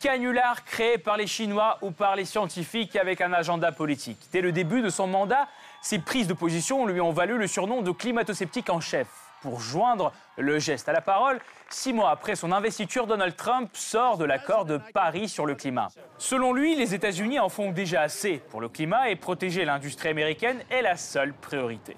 Canular 0.00 0.64
créé 0.64 0.98
par 0.98 1.16
les 1.16 1.26
Chinois 1.26 1.78
ou 1.82 1.90
par 1.90 2.16
les 2.16 2.24
scientifiques 2.24 2.96
avec 2.96 3.20
un 3.20 3.32
agenda 3.32 3.70
politique. 3.70 4.18
Dès 4.32 4.40
le 4.40 4.52
début 4.52 4.82
de 4.82 4.90
son 4.90 5.06
mandat, 5.06 5.48
ses 5.82 5.98
prises 5.98 6.26
de 6.26 6.34
position 6.34 6.86
lui 6.86 7.00
ont 7.00 7.12
valu 7.12 7.38
le 7.38 7.46
surnom 7.46 7.82
de 7.82 7.90
climato-sceptique 7.90 8.70
en 8.70 8.80
chef. 8.80 9.08
Pour 9.44 9.60
joindre 9.60 10.10
le 10.38 10.58
geste 10.58 10.88
à 10.88 10.92
la 10.94 11.02
parole, 11.02 11.38
six 11.68 11.92
mois 11.92 12.08
après 12.08 12.34
son 12.34 12.50
investiture, 12.50 13.06
Donald 13.06 13.36
Trump 13.36 13.68
sort 13.74 14.16
de 14.16 14.24
l'accord 14.24 14.64
de 14.64 14.80
Paris 14.94 15.28
sur 15.28 15.44
le 15.44 15.54
climat. 15.54 15.88
Selon 16.16 16.54
lui, 16.54 16.74
les 16.74 16.94
États-Unis 16.94 17.38
en 17.38 17.50
font 17.50 17.70
déjà 17.70 18.00
assez 18.00 18.38
pour 18.48 18.62
le 18.62 18.70
climat 18.70 19.10
et 19.10 19.16
protéger 19.16 19.66
l'industrie 19.66 20.08
américaine 20.08 20.62
est 20.70 20.80
la 20.80 20.96
seule 20.96 21.34
priorité. 21.34 21.94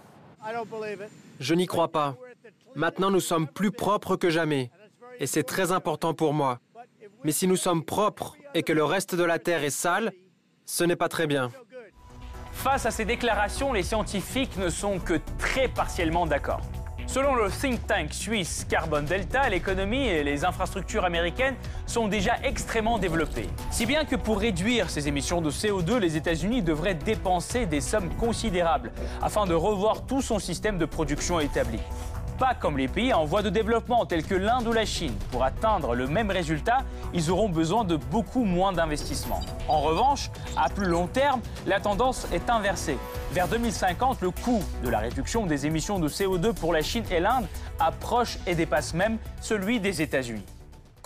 Je 1.38 1.55
n'y 1.55 1.67
crois 1.67 1.87
pas. 1.87 2.17
Maintenant, 2.75 3.12
nous 3.12 3.21
sommes 3.21 3.47
plus 3.47 3.71
propres 3.71 4.17
que 4.17 4.29
jamais. 4.29 4.73
Et 5.21 5.29
c'est 5.29 5.45
très 5.45 5.71
important 5.71 6.15
pour 6.15 6.35
moi. 6.35 6.59
Mais 7.23 7.31
si 7.31 7.47
nous 7.47 7.55
sommes 7.55 7.85
propres 7.85 8.37
et 8.55 8.65
que 8.65 8.73
le 8.73 8.83
reste 8.83 9.15
de 9.15 9.23
la 9.23 9.38
Terre 9.38 9.62
est 9.62 9.71
sale, 9.71 10.12
ce 10.65 10.83
n'est 10.83 10.97
pas 10.97 11.09
très 11.09 11.29
bien. 11.29 11.53
Face 12.50 12.87
à 12.87 12.91
ces 12.91 13.05
déclarations, 13.05 13.73
les 13.73 13.85
scientifiques 13.85 14.57
ne 14.57 14.69
sont 14.69 14.99
que 14.99 15.21
très 15.38 15.69
partiellement 15.69 16.26
d'accord. 16.26 16.61
Selon 17.07 17.37
le 17.37 17.51
think 17.51 17.87
tank 17.87 18.13
suisse 18.13 18.67
Carbon 18.69 19.03
Delta, 19.03 19.49
l'économie 19.49 20.07
et 20.07 20.25
les 20.25 20.45
infrastructures 20.45 21.05
américaines 21.05 21.55
sont 21.87 22.09
déjà 22.09 22.37
extrêmement 22.43 22.99
développées. 22.99 23.49
Si 23.71 23.87
bien 23.87 24.04
que 24.04 24.17
pour 24.17 24.41
réduire 24.41 24.91
ces 24.91 25.07
émissions 25.07 25.41
de 25.41 25.50
CO2, 25.50 25.99
les 25.99 26.17
États-Unis 26.17 26.63
devraient 26.63 26.95
dépenser 26.95 27.67
des 27.67 27.80
sommes 27.80 28.13
considérables 28.17 28.93
afin 29.23 29.47
de 29.47 29.54
revoir 29.54 30.04
tout 30.04 30.21
son 30.21 30.39
système 30.39 30.78
de 30.78 30.85
production 30.85 31.39
établi 31.39 31.78
pas 32.37 32.55
comme 32.55 32.77
les 32.79 32.89
pays 32.89 33.13
en 33.13 33.25
voie 33.25 33.43
de 33.43 33.51
développement 33.51 34.05
tels 34.07 34.25
que 34.25 34.35
l'Inde 34.35 34.67
ou 34.67 34.73
la 34.73 34.85
Chine. 34.85 35.15
Pour 35.31 35.45
atteindre 35.45 35.95
le 35.95 36.07
même 36.07 36.31
résultat, 36.31 36.79
ils 37.15 37.31
auront 37.31 37.49
besoin 37.49 37.85
de 37.85 37.97
beaucoup 37.97 38.45
moins 38.45 38.73
d'investissements. 38.73 39.41
En 39.69 39.81
revanche, 39.81 40.31
à 40.57 40.69
plus 40.69 40.87
long 40.87 41.07
terme, 41.07 41.41
la 41.67 41.81
tendance 41.81 42.27
est 42.33 42.51
inversée. 42.51 42.99
Vers 43.33 43.49
2050, 43.49 44.21
le 44.21 44.31
coût 44.31 44.63
de 44.85 44.89
la 44.89 44.99
réduction 44.99 45.47
des 45.47 45.67
émissions 45.67 45.99
de 45.99 46.09
CO2 46.09 46.53
pour 46.55 46.73
la 46.73 46.83
Chine 46.83 47.05
et 47.11 47.21
l'Inde 47.21 47.47
approche 47.79 48.39
et 48.47 48.55
dépasse 48.55 48.95
même 48.95 49.19
celui 49.41 49.81
des 49.81 50.03
États-Unis. 50.03 50.45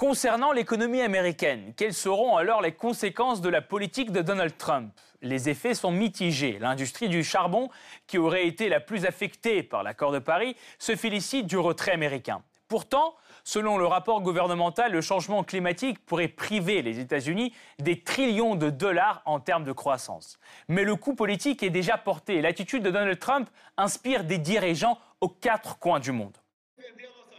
Concernant 0.01 0.53
l'économie 0.53 1.03
américaine, 1.03 1.75
quelles 1.77 1.93
seront 1.93 2.39
alors 2.39 2.63
les 2.63 2.73
conséquences 2.73 3.43
de 3.43 3.51
la 3.51 3.61
politique 3.61 4.13
de 4.13 4.23
Donald 4.23 4.57
Trump? 4.57 4.95
Les 5.21 5.51
effets 5.51 5.75
sont 5.75 5.91
mitigés. 5.91 6.57
L'industrie 6.59 7.11
du 7.11 7.23
charbon, 7.23 7.69
qui 8.07 8.17
aurait 8.17 8.47
été 8.47 8.71
la 8.71 8.81
plus 8.81 9.05
affectée 9.05 9.63
par 9.63 9.83
l'accord 9.83 10.11
de 10.11 10.19
Paris, 10.19 10.57
se 10.79 10.97
félicite 10.97 11.47
du 11.47 11.59
retrait 11.59 11.93
américain. 11.93 12.43
Pourtant, 12.67 13.15
selon 13.45 13.77
le 13.77 13.85
rapport 13.85 14.23
gouvernemental, 14.23 14.91
le 14.91 15.03
changement 15.03 15.45
climatique 15.45 16.03
pourrait 16.07 16.29
priver 16.29 16.81
les 16.81 16.99
États-Unis 16.99 17.53
des 17.79 18.03
trillions 18.03 18.55
de 18.55 18.71
dollars 18.71 19.21
en 19.27 19.39
termes 19.39 19.65
de 19.65 19.73
croissance. 19.73 20.39
Mais 20.69 20.85
le 20.85 20.97
coût 20.97 21.15
politique 21.15 21.63
est 21.63 21.69
déjà 21.69 21.99
porté. 21.99 22.41
L'attitude 22.41 22.83
de 22.83 22.91
Donald 22.91 23.19
Trump 23.19 23.51
inspire 23.77 24.25
des 24.25 24.39
dirigeants 24.39 24.97
aux 25.21 25.29
quatre 25.29 25.79
coins 25.79 26.01
du 26.01 26.13
monde. 26.13 26.40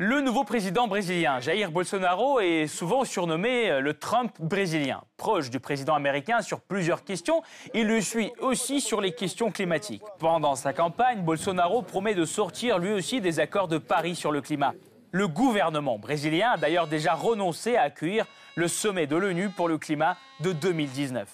Le 0.04 0.20
nouveau 0.20 0.44
président 0.44 0.88
brésilien, 0.88 1.40
Jair 1.40 1.70
Bolsonaro, 1.70 2.40
est 2.40 2.66
souvent 2.66 3.06
surnommé 3.06 3.70
euh, 3.70 3.82
le 3.82 3.94
Trump 3.94 4.34
brésilien. 4.40 5.04
Proche 5.16 5.52
du 5.52 5.60
président 5.60 5.94
américain 5.94 6.42
sur 6.42 6.60
plusieurs 6.60 7.04
questions, 7.04 7.44
il 7.76 7.86
le 7.86 8.02
suit 8.02 8.32
aussi 8.40 8.82
sur 8.82 9.00
les 9.00 9.12
questions 9.12 9.52
climatiques. 9.52 10.02
Pendant 10.18 10.56
sa 10.56 10.74
campagne, 10.74 11.22
Bolsonaro 11.22 11.84
promet 11.84 12.16
de 12.16 12.26
sortir 12.26 12.80
lui 12.80 12.94
aussi 12.94 13.22
des 13.22 13.40
accords 13.40 13.68
de 13.68 13.78
Paris 13.78 14.16
sur 14.16 14.32
le 14.32 14.42
climat. 14.42 14.74
Le 15.12 15.28
gouvernement 15.28 16.00
brésilien 16.00 16.54
a 16.54 16.58
d'ailleurs 16.58 16.88
déjà 16.88 17.14
renoncé 17.14 17.76
à 17.76 17.84
accueillir 17.84 18.26
le 18.56 18.68
sommet 18.68 19.06
de 19.06 19.16
l'ONU 19.16 19.50
pour 19.50 19.68
le 19.68 19.78
climat 19.78 20.18
de 20.40 20.52
2019. 20.52 21.30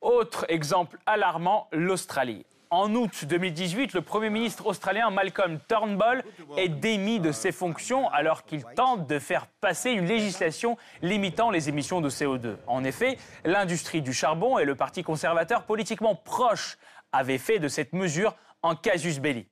Autre 0.00 0.46
exemple 0.48 1.00
alarmant, 1.06 1.66
l'Australie. 1.72 2.46
En 2.70 2.92
août 2.96 3.24
2018, 3.24 3.92
le 3.92 4.02
Premier 4.02 4.28
ministre 4.28 4.66
australien 4.66 5.10
Malcolm 5.10 5.60
Turnbull 5.68 6.24
est 6.56 6.68
démis 6.68 7.20
de 7.20 7.30
ses 7.30 7.52
fonctions 7.52 8.08
alors 8.08 8.44
qu'il 8.44 8.64
tente 8.64 9.06
de 9.06 9.20
faire 9.20 9.46
passer 9.60 9.90
une 9.92 10.06
législation 10.06 10.76
limitant 11.00 11.50
les 11.50 11.68
émissions 11.68 12.00
de 12.00 12.10
CO2. 12.10 12.56
En 12.66 12.82
effet, 12.82 13.18
l'industrie 13.44 14.02
du 14.02 14.12
charbon 14.12 14.58
et 14.58 14.64
le 14.64 14.74
Parti 14.74 15.04
conservateur 15.04 15.62
politiquement 15.62 16.16
proche 16.16 16.76
avaient 17.12 17.38
fait 17.38 17.60
de 17.60 17.68
cette 17.68 17.92
mesure 17.92 18.34
un 18.64 18.74
casus 18.74 19.20
belli 19.20 19.46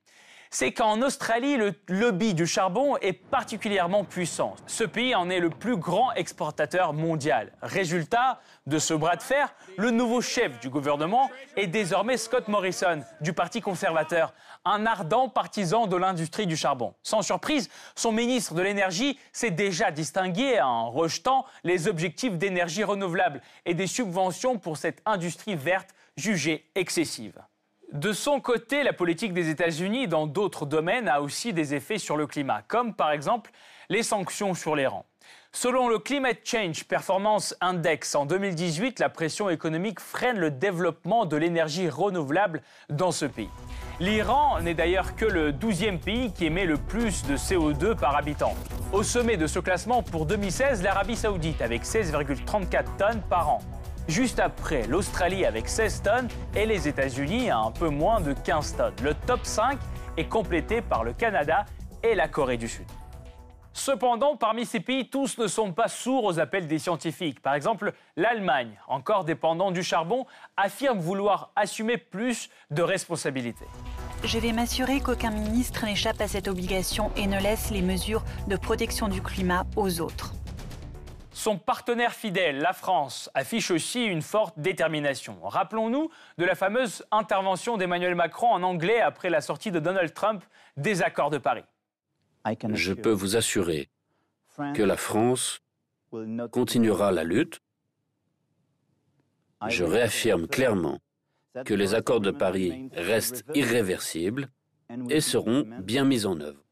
c'est 0.54 0.70
qu'en 0.70 1.02
Australie, 1.02 1.56
le 1.56 1.74
lobby 1.88 2.32
du 2.32 2.46
charbon 2.46 2.96
est 2.98 3.12
particulièrement 3.12 4.04
puissant. 4.04 4.54
Ce 4.68 4.84
pays 4.84 5.12
en 5.16 5.28
est 5.28 5.40
le 5.40 5.50
plus 5.50 5.76
grand 5.76 6.12
exportateur 6.12 6.92
mondial. 6.92 7.50
Résultat 7.60 8.40
de 8.68 8.78
ce 8.78 8.94
bras 8.94 9.16
de 9.16 9.22
fer, 9.22 9.52
le 9.76 9.90
nouveau 9.90 10.20
chef 10.20 10.60
du 10.60 10.70
gouvernement 10.70 11.28
est 11.56 11.66
désormais 11.66 12.16
Scott 12.16 12.46
Morrison, 12.46 13.02
du 13.20 13.32
Parti 13.32 13.60
conservateur, 13.60 14.32
un 14.64 14.86
ardent 14.86 15.28
partisan 15.28 15.88
de 15.88 15.96
l'industrie 15.96 16.46
du 16.46 16.56
charbon. 16.56 16.94
Sans 17.02 17.22
surprise, 17.22 17.68
son 17.96 18.12
ministre 18.12 18.54
de 18.54 18.62
l'Énergie 18.62 19.18
s'est 19.32 19.50
déjà 19.50 19.90
distingué 19.90 20.60
en 20.60 20.88
rejetant 20.88 21.46
les 21.64 21.88
objectifs 21.88 22.38
d'énergie 22.38 22.84
renouvelable 22.84 23.42
et 23.66 23.74
des 23.74 23.88
subventions 23.88 24.56
pour 24.58 24.76
cette 24.76 25.02
industrie 25.04 25.56
verte 25.56 25.96
jugée 26.16 26.64
excessive. 26.76 27.42
De 27.92 28.12
son 28.12 28.40
côté, 28.40 28.82
la 28.82 28.92
politique 28.92 29.32
des 29.32 29.50
États-Unis 29.50 30.08
dans 30.08 30.26
d'autres 30.26 30.66
domaines 30.66 31.08
a 31.08 31.20
aussi 31.20 31.52
des 31.52 31.74
effets 31.74 31.98
sur 31.98 32.16
le 32.16 32.26
climat, 32.26 32.62
comme 32.66 32.94
par 32.94 33.12
exemple 33.12 33.50
les 33.88 34.02
sanctions 34.02 34.54
sur 34.54 34.74
l'Iran. 34.74 35.06
Selon 35.52 35.88
le 35.88 36.00
Climate 36.00 36.40
Change 36.42 36.84
Performance 36.84 37.54
Index 37.60 38.16
en 38.16 38.26
2018, 38.26 38.98
la 38.98 39.08
pression 39.08 39.48
économique 39.48 40.00
freine 40.00 40.38
le 40.38 40.50
développement 40.50 41.26
de 41.26 41.36
l'énergie 41.36 41.88
renouvelable 41.88 42.62
dans 42.90 43.12
ce 43.12 43.26
pays. 43.26 43.50
L'Iran 44.00 44.60
n'est 44.60 44.74
d'ailleurs 44.74 45.14
que 45.14 45.24
le 45.24 45.52
12e 45.52 46.00
pays 46.00 46.32
qui 46.32 46.46
émet 46.46 46.64
le 46.64 46.76
plus 46.76 47.24
de 47.26 47.36
CO2 47.36 47.94
par 47.94 48.16
habitant. 48.16 48.54
Au 48.92 49.04
sommet 49.04 49.36
de 49.36 49.46
ce 49.46 49.60
classement 49.60 50.02
pour 50.02 50.26
2016, 50.26 50.82
l'Arabie 50.82 51.14
saoudite 51.14 51.62
avec 51.62 51.84
16,34 51.84 52.96
tonnes 52.98 53.22
par 53.30 53.48
an. 53.48 53.60
Juste 54.06 54.38
après, 54.38 54.86
l'Australie 54.86 55.46
avec 55.46 55.68
16 55.68 56.02
tonnes 56.02 56.28
et 56.54 56.66
les 56.66 56.88
États-Unis 56.88 57.50
à 57.50 57.58
un 57.58 57.70
peu 57.70 57.88
moins 57.88 58.20
de 58.20 58.34
15 58.34 58.76
tonnes. 58.76 58.94
Le 59.02 59.14
top 59.14 59.40
5 59.44 59.78
est 60.18 60.28
complété 60.28 60.82
par 60.82 61.04
le 61.04 61.14
Canada 61.14 61.64
et 62.02 62.14
la 62.14 62.28
Corée 62.28 62.58
du 62.58 62.68
Sud. 62.68 62.84
Cependant, 63.72 64.36
parmi 64.36 64.66
ces 64.66 64.78
pays, 64.78 65.08
tous 65.08 65.36
ne 65.38 65.48
sont 65.48 65.72
pas 65.72 65.88
sourds 65.88 66.24
aux 66.24 66.38
appels 66.38 66.68
des 66.68 66.78
scientifiques. 66.78 67.40
Par 67.40 67.54
exemple, 67.54 67.92
l'Allemagne, 68.16 68.78
encore 68.86 69.24
dépendant 69.24 69.72
du 69.72 69.82
charbon, 69.82 70.26
affirme 70.56 71.00
vouloir 71.00 71.50
assumer 71.56 71.96
plus 71.96 72.50
de 72.70 72.82
responsabilités. 72.82 73.66
Je 74.22 74.38
vais 74.38 74.52
m'assurer 74.52 75.00
qu'aucun 75.00 75.30
ministre 75.30 75.86
n'échappe 75.86 76.20
à 76.20 76.28
cette 76.28 76.46
obligation 76.46 77.10
et 77.16 77.26
ne 77.26 77.40
laisse 77.40 77.70
les 77.70 77.82
mesures 77.82 78.22
de 78.46 78.56
protection 78.56 79.08
du 79.08 79.20
climat 79.20 79.64
aux 79.76 80.00
autres. 80.00 80.33
Son 81.34 81.58
partenaire 81.58 82.12
fidèle, 82.12 82.58
la 82.58 82.72
France, 82.72 83.28
affiche 83.34 83.72
aussi 83.72 84.04
une 84.04 84.22
forte 84.22 84.56
détermination. 84.56 85.36
Rappelons-nous 85.42 86.08
de 86.38 86.44
la 86.44 86.54
fameuse 86.54 87.04
intervention 87.10 87.76
d'Emmanuel 87.76 88.14
Macron 88.14 88.52
en 88.52 88.62
anglais 88.62 89.00
après 89.00 89.30
la 89.30 89.40
sortie 89.40 89.72
de 89.72 89.80
Donald 89.80 90.14
Trump 90.14 90.44
des 90.76 91.02
accords 91.02 91.30
de 91.30 91.38
Paris. 91.38 91.64
Je 92.72 92.92
peux 92.92 93.10
vous 93.10 93.34
assurer 93.34 93.90
que 94.74 94.82
la 94.84 94.96
France 94.96 95.60
continuera 96.52 97.10
la 97.10 97.24
lutte. 97.24 97.60
Je 99.66 99.82
réaffirme 99.82 100.46
clairement 100.46 101.00
que 101.64 101.74
les 101.74 101.94
accords 101.94 102.20
de 102.20 102.30
Paris 102.30 102.90
restent 102.92 103.44
irréversibles 103.54 104.50
et 105.10 105.20
seront 105.20 105.64
bien 105.80 106.04
mis 106.04 106.26
en 106.26 106.40
œuvre. 106.40 106.62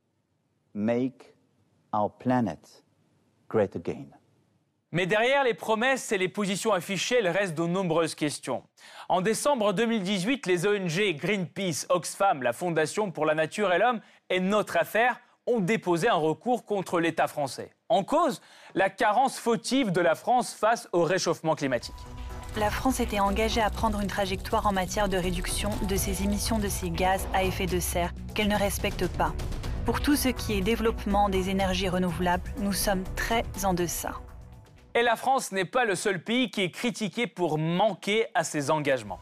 Mais 4.94 5.06
derrière 5.06 5.42
les 5.42 5.54
promesses 5.54 6.12
et 6.12 6.18
les 6.18 6.28
positions 6.28 6.74
affichées, 6.74 7.20
il 7.20 7.28
reste 7.28 7.54
de 7.54 7.64
nombreuses 7.64 8.14
questions. 8.14 8.62
En 9.08 9.22
décembre 9.22 9.72
2018, 9.72 10.46
les 10.46 10.66
ONG 10.66 11.16
Greenpeace, 11.16 11.86
Oxfam, 11.88 12.42
la 12.42 12.52
Fondation 12.52 13.10
pour 13.10 13.24
la 13.24 13.34
Nature 13.34 13.72
et 13.72 13.78
l'Homme 13.78 14.00
et 14.28 14.38
Notre 14.38 14.76
Affaire 14.76 15.18
ont 15.46 15.60
déposé 15.60 16.08
un 16.08 16.14
recours 16.14 16.66
contre 16.66 17.00
l'État 17.00 17.26
français. 17.26 17.70
En 17.88 18.04
cause, 18.04 18.42
la 18.74 18.90
carence 18.90 19.38
fautive 19.38 19.92
de 19.92 20.02
la 20.02 20.14
France 20.14 20.52
face 20.52 20.86
au 20.92 21.04
réchauffement 21.04 21.54
climatique. 21.54 21.94
La 22.58 22.68
France 22.68 23.00
était 23.00 23.18
engagée 23.18 23.62
à 23.62 23.70
prendre 23.70 23.98
une 24.00 24.08
trajectoire 24.08 24.66
en 24.66 24.72
matière 24.72 25.08
de 25.08 25.16
réduction 25.16 25.70
de 25.88 25.96
ses 25.96 26.22
émissions 26.22 26.58
de 26.58 26.68
ces 26.68 26.90
gaz 26.90 27.26
à 27.32 27.44
effet 27.44 27.64
de 27.64 27.80
serre 27.80 28.12
qu'elle 28.34 28.48
ne 28.48 28.58
respecte 28.58 29.08
pas. 29.08 29.32
Pour 29.86 30.02
tout 30.02 30.16
ce 30.16 30.28
qui 30.28 30.52
est 30.52 30.60
développement 30.60 31.30
des 31.30 31.48
énergies 31.48 31.88
renouvelables, 31.88 32.52
nous 32.58 32.74
sommes 32.74 33.04
très 33.16 33.42
en 33.64 33.72
deçà. 33.72 34.20
Et 34.94 35.02
la 35.02 35.16
France 35.16 35.52
n'est 35.52 35.64
pas 35.64 35.86
le 35.86 35.94
seul 35.94 36.22
pays 36.22 36.50
qui 36.50 36.60
est 36.60 36.70
critiqué 36.70 37.26
pour 37.26 37.56
manquer 37.56 38.26
à 38.34 38.44
ses 38.44 38.70
engagements. 38.70 39.18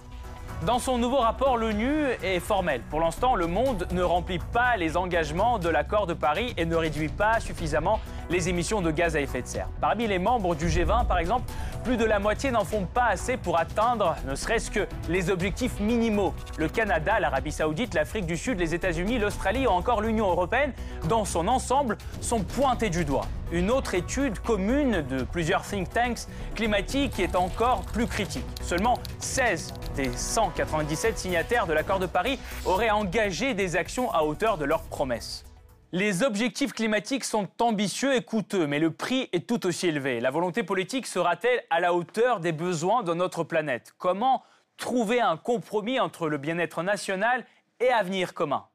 Dans 0.66 0.80
son 0.80 0.98
nouveau 0.98 1.18
rapport, 1.18 1.56
l'ONU 1.56 2.06
est 2.24 2.40
formel. 2.40 2.82
Pour 2.90 3.00
l'instant, 3.00 3.36
le 3.36 3.46
monde 3.46 3.86
ne 3.92 4.02
remplit 4.02 4.40
pas 4.52 4.76
les 4.76 4.96
engagements 4.96 5.60
de 5.60 5.68
l'accord 5.68 6.08
de 6.08 6.12
Paris 6.12 6.54
et 6.56 6.66
ne 6.66 6.74
réduit 6.74 7.08
pas 7.08 7.38
suffisamment 7.38 8.00
les 8.30 8.48
émissions 8.48 8.80
de 8.80 8.90
gaz 8.90 9.16
à 9.16 9.20
effet 9.20 9.42
de 9.42 9.46
serre. 9.46 9.68
Parmi 9.80 10.06
les 10.06 10.18
membres 10.18 10.54
du 10.54 10.66
G20, 10.66 11.06
par 11.06 11.18
exemple, 11.18 11.50
plus 11.84 11.96
de 11.96 12.04
la 12.04 12.18
moitié 12.18 12.50
n'en 12.50 12.64
font 12.64 12.86
pas 12.86 13.06
assez 13.06 13.36
pour 13.36 13.58
atteindre 13.58 14.14
ne 14.26 14.34
serait-ce 14.34 14.70
que 14.70 14.86
les 15.08 15.30
objectifs 15.30 15.80
minimaux. 15.80 16.34
Le 16.58 16.68
Canada, 16.68 17.18
l'Arabie 17.18 17.52
saoudite, 17.52 17.94
l'Afrique 17.94 18.26
du 18.26 18.36
Sud, 18.36 18.58
les 18.58 18.74
États-Unis, 18.74 19.18
l'Australie 19.18 19.66
ou 19.66 19.70
encore 19.70 20.00
l'Union 20.00 20.28
européenne, 20.30 20.72
dans 21.08 21.24
son 21.24 21.48
ensemble, 21.48 21.98
sont 22.20 22.42
pointés 22.42 22.90
du 22.90 23.04
doigt. 23.04 23.26
Une 23.52 23.70
autre 23.70 23.94
étude 23.94 24.38
commune 24.38 25.02
de 25.02 25.24
plusieurs 25.24 25.62
think 25.62 25.90
tanks 25.90 26.28
climatiques 26.54 27.18
est 27.18 27.34
encore 27.34 27.82
plus 27.82 28.06
critique. 28.06 28.44
Seulement 28.62 28.98
16 29.18 29.74
des 29.96 30.12
197 30.12 31.18
signataires 31.18 31.66
de 31.66 31.72
l'accord 31.72 31.98
de 31.98 32.06
Paris 32.06 32.38
auraient 32.64 32.90
engagé 32.90 33.54
des 33.54 33.74
actions 33.74 34.12
à 34.12 34.22
hauteur 34.22 34.56
de 34.56 34.64
leurs 34.64 34.82
promesses. 34.82 35.44
Les 35.92 36.22
objectifs 36.22 36.72
climatiques 36.72 37.24
sont 37.24 37.48
ambitieux 37.60 38.14
et 38.14 38.22
coûteux, 38.22 38.68
mais 38.68 38.78
le 38.78 38.92
prix 38.92 39.28
est 39.32 39.48
tout 39.48 39.66
aussi 39.66 39.88
élevé. 39.88 40.20
La 40.20 40.30
volonté 40.30 40.62
politique 40.62 41.04
sera-t-elle 41.04 41.64
à 41.68 41.80
la 41.80 41.94
hauteur 41.94 42.38
des 42.38 42.52
besoins 42.52 43.02
de 43.02 43.12
notre 43.12 43.42
planète? 43.42 43.92
Comment 43.98 44.44
trouver 44.76 45.20
un 45.20 45.36
compromis 45.36 45.98
entre 45.98 46.28
le 46.28 46.38
bien-être 46.38 46.84
national 46.84 47.44
et 47.80 47.90
avenir 47.90 48.34
commun? 48.34 48.66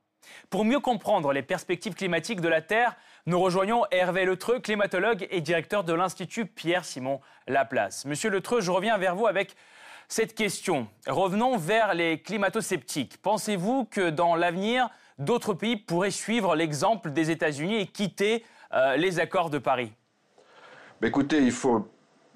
Pour 0.49 0.65
mieux 0.65 0.81
comprendre 0.81 1.31
les 1.31 1.41
perspectives 1.41 1.93
climatiques 1.93 2.41
de 2.41 2.49
la 2.49 2.61
Terre, 2.61 2.97
nous 3.27 3.39
rejoignons 3.39 3.85
Hervé 3.91 4.25
Letreux, 4.25 4.59
climatologue 4.59 5.25
et 5.31 5.39
directeur 5.39 5.85
de 5.85 5.93
l'Institut 5.93 6.45
Pierre-Simon 6.45 7.21
Laplace. 7.47 8.03
Monsieur 8.03 8.29
Letreux, 8.29 8.59
je 8.59 8.71
reviens 8.71 8.97
vers 8.97 9.15
vous 9.15 9.27
avec 9.27 9.55
cette 10.09 10.35
question. 10.35 10.89
Revenons 11.07 11.55
vers 11.55 11.93
les 11.93 12.21
climato-sceptiques. 12.21 13.21
Pensez-vous 13.21 13.85
que 13.85 14.09
dans 14.09 14.35
l'avenir, 14.35 14.89
d'autres 15.19 15.53
pays 15.53 15.77
pourraient 15.77 16.11
suivre 16.11 16.55
l'exemple 16.55 17.11
des 17.11 17.31
États-Unis 17.31 17.81
et 17.81 17.87
quitter 17.87 18.43
euh, 18.73 18.97
les 18.97 19.19
accords 19.19 19.49
de 19.49 19.57
Paris 19.57 19.91
Écoutez, 21.01 21.37
il 21.37 21.51
faut. 21.51 21.87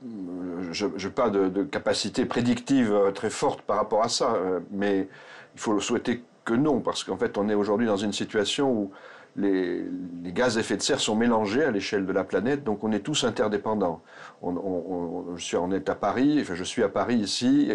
Euh, 0.05 0.71
je 0.71 0.85
n'ai 0.85 1.11
pas 1.11 1.29
de, 1.29 1.63
capacité 1.63 2.25
prédictive 2.25 2.93
euh, 2.93 3.11
très 3.11 3.31
forte 3.31 3.61
par 3.61 3.77
rapport 3.77 4.03
à 4.03 4.09
ça, 4.09 4.37
mais 4.69 5.09
il 5.55 5.59
faut 5.59 5.73
le 5.73 5.79
souhaiter 5.79 6.21
que 6.45 6.53
non, 6.53 6.79
parce 6.79 7.03
qu'en 7.03 7.17
fait, 7.17 7.37
on 7.37 7.49
est 7.49 7.55
aujourd'hui 7.55 7.87
dans 7.87 7.97
une 7.97 8.13
situation 8.13 8.71
où 8.71 8.91
les, 9.35 9.85
gaz 10.25 10.57
à 10.57 10.61
effet 10.61 10.77
de 10.77 10.81
serre 10.81 10.99
sont 10.99 11.15
mélangés 11.15 11.63
à 11.63 11.71
l'échelle 11.71 12.05
de 12.05 12.11
la 12.11 12.23
planète, 12.23 12.63
donc 12.63 12.83
on 12.83 12.91
est 12.91 12.99
tous 12.99 13.23
interdépendants. 13.23 14.01
je 14.43 15.41
suis 15.41 15.57
est 15.73 15.89
à 15.89 15.95
Paris, 15.95 16.43
je 16.43 16.63
suis 16.63 16.83
à 16.83 16.89
Paris 16.89 17.15
ici, 17.15 17.71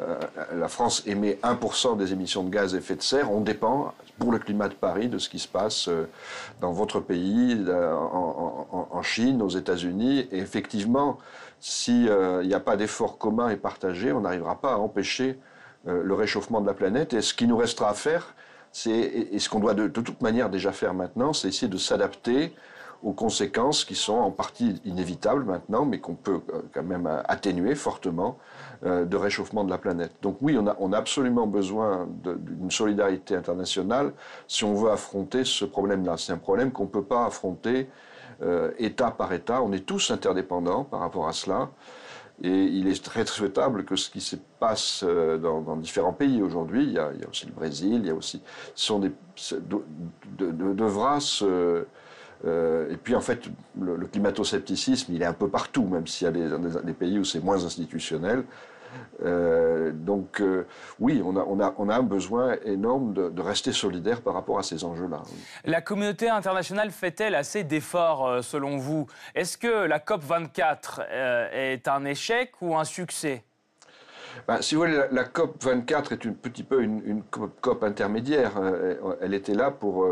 euh, 0.00 0.18
la 0.54 0.68
France 0.68 1.02
émet 1.06 1.38
1% 1.42 1.96
des 1.96 2.12
émissions 2.12 2.44
de 2.44 2.50
gaz 2.50 2.74
à 2.74 2.78
effet 2.78 2.96
de 2.96 3.02
serre. 3.02 3.30
On 3.30 3.40
dépend, 3.40 3.92
pour 4.18 4.32
le 4.32 4.38
climat 4.38 4.68
de 4.68 4.74
Paris, 4.74 5.08
de 5.08 5.18
ce 5.18 5.28
qui 5.28 5.38
se 5.38 5.48
passe 5.48 5.88
euh, 5.88 6.08
dans 6.60 6.72
votre 6.72 7.00
pays, 7.00 7.62
euh, 7.68 7.94
en, 7.94 9.02
Chine, 9.02 9.42
aux 9.42 9.48
États-Unis. 9.48 10.28
Et 10.30 10.38
effectivement, 10.38 11.18
s'il 11.60 12.10
n'y 12.44 12.54
a 12.54 12.60
pas 12.60 12.76
d'effort 12.76 13.18
commun 13.18 13.50
et 13.50 13.56
partagé, 13.56 14.12
on 14.12 14.20
n'arrivera 14.20 14.60
pas 14.60 14.74
à 14.74 14.76
empêcher 14.76 15.38
le 15.84 16.14
réchauffement 16.14 16.60
de 16.60 16.66
la 16.66 16.74
planète. 16.74 17.12
Et 17.14 17.20
ce 17.20 17.34
qui 17.34 17.48
nous 17.48 17.56
restera 17.56 17.90
à 17.90 17.94
faire, 17.94 18.34
et 18.86 19.38
ce 19.38 19.48
qu'on 19.48 19.60
doit 19.60 19.74
de, 19.74 19.88
toute 19.88 20.20
manière 20.22 20.48
déjà 20.48 20.72
faire 20.72 20.94
maintenant, 20.94 21.32
c'est 21.32 21.48
essayer 21.48 21.68
de 21.68 21.76
s'adapter 21.76 22.52
aux 23.02 23.12
conséquences 23.12 23.84
qui 23.84 23.94
sont 23.94 24.14
en 24.14 24.30
partie 24.30 24.80
inévitables 24.84 25.44
maintenant, 25.44 25.84
mais 25.84 25.98
qu'on 25.98 26.14
peut 26.14 26.40
euh, 26.52 26.62
quand 26.72 26.84
même 26.84 27.08
atténuer 27.26 27.74
fortement 27.74 28.38
euh, 28.84 29.04
de 29.04 29.16
réchauffement 29.16 29.64
de 29.64 29.70
la 29.70 29.78
planète. 29.78 30.12
Donc 30.22 30.36
oui, 30.40 30.56
on 30.56 30.92
a, 30.92 30.96
absolument 30.96 31.48
besoin 31.48 32.06
d'une 32.22 32.70
solidarité 32.70 33.34
internationale 33.34 34.12
si 34.46 34.62
on 34.62 34.74
veut 34.74 34.90
affronter 34.90 35.44
ce 35.44 35.64
problème-là. 35.64 36.16
C'est 36.16 36.32
un 36.32 36.38
problème 36.38 36.70
qu'on 36.70 36.84
ne 36.84 36.88
peut 36.88 37.02
pas 37.02 37.26
affronter 37.26 37.88
euh, 38.42 38.70
État 38.78 39.10
par 39.10 39.32
État. 39.32 39.62
On 39.62 39.72
est 39.72 39.84
tous 39.84 40.10
interdépendants 40.10 40.84
par 40.84 41.00
rapport 41.00 41.26
à 41.26 41.32
cela. 41.32 41.70
Et 42.42 42.64
il 42.64 42.88
est 42.88 43.04
très 43.04 43.24
souhaitable 43.24 43.84
que 43.84 43.94
ce 43.94 44.10
qui 44.10 44.20
se 44.20 44.36
passe 44.58 45.04
euh, 45.06 45.38
dans, 45.38 45.76
différents 45.76 46.12
pays 46.12 46.42
aujourd'hui, 46.42 46.84
il, 46.84 46.92
y 46.92 46.98
a 46.98 47.12
aussi 47.30 47.46
le 47.46 47.52
Brésil, 47.52 48.00
il 48.02 48.06
y 48.06 48.10
a 48.10 48.14
aussi, 48.14 48.42
sont 48.74 48.98
des, 48.98 49.12
de, 49.58 50.72
devra 50.72 51.20
se, 51.20 51.86
euh, 52.44 52.90
et 52.90 52.96
puis 52.96 53.14
en 53.14 53.20
fait, 53.20 53.48
le, 53.80 54.06
climato-scepticisme, 54.06 55.12
il 55.14 55.22
est 55.22 55.26
un 55.26 55.32
peu 55.32 55.48
partout, 55.48 55.84
même 55.84 56.06
s'il 56.06 56.26
y 56.26 56.28
a 56.28 56.58
des 56.82 56.92
pays 56.92 57.18
où 57.18 57.24
c'est 57.24 57.40
moins 57.40 57.64
institutionnel. 57.64 58.44
Euh, 59.24 59.92
donc 59.92 60.40
euh, 60.40 60.66
oui, 60.98 61.22
on 61.24 61.36
a, 61.36 61.44
on, 61.44 61.60
a, 61.60 61.74
on 61.78 61.88
a, 61.88 61.96
un 61.96 62.02
besoin 62.02 62.56
énorme 62.64 63.12
de, 63.12 63.40
rester 63.40 63.72
solidaire 63.72 64.20
par 64.20 64.34
rapport 64.34 64.58
à 64.58 64.62
ces 64.62 64.84
enjeux-là. 64.84 65.22
La 65.64 65.80
communauté 65.80 66.28
internationale 66.28 66.90
fait-elle 66.90 67.34
assez 67.34 67.64
d'efforts 67.64 68.26
euh, 68.26 68.42
selon 68.42 68.76
vous? 68.78 69.06
Est-ce 69.34 69.58
que 69.58 69.86
la 69.86 69.98
COP 69.98 70.22
24 70.22 71.02
est 71.52 71.88
un 71.88 72.04
échec 72.04 72.52
ou 72.60 72.76
un 72.76 72.84
succès? 72.84 73.42
Ben, 74.48 74.62
si 74.62 74.74
vous 74.74 74.82
voulez, 74.82 75.00
la, 75.10 75.24
COP 75.24 75.62
24 75.62 76.12
est 76.12 76.26
un 76.26 76.32
petit 76.32 76.62
peu 76.62 76.82
une, 76.82 77.22
COP 77.30 77.84
intermédiaire. 77.84 78.52
Elle 79.20 79.34
était 79.34 79.54
là 79.54 79.70
pour 79.70 80.06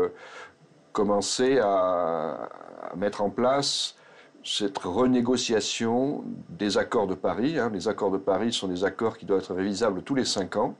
commencer 0.91 1.59
à, 1.59 2.49
à 2.91 2.95
mettre 2.95 3.21
en 3.21 3.29
place 3.29 3.95
cette 4.43 4.79
renégociation 4.79 6.23
des 6.49 6.77
accords 6.77 7.07
de 7.07 7.15
Paris. 7.15 7.59
Hein. 7.59 7.69
Les 7.73 7.87
accords 7.87 8.11
de 8.11 8.17
Paris 8.17 8.53
sont 8.53 8.67
des 8.67 8.83
accords 8.83 9.17
qui 9.17 9.25
doivent 9.25 9.41
être 9.41 9.53
révisables 9.53 10.01
tous 10.03 10.15
les 10.15 10.25
cinq 10.25 10.55
ans. 10.55 10.75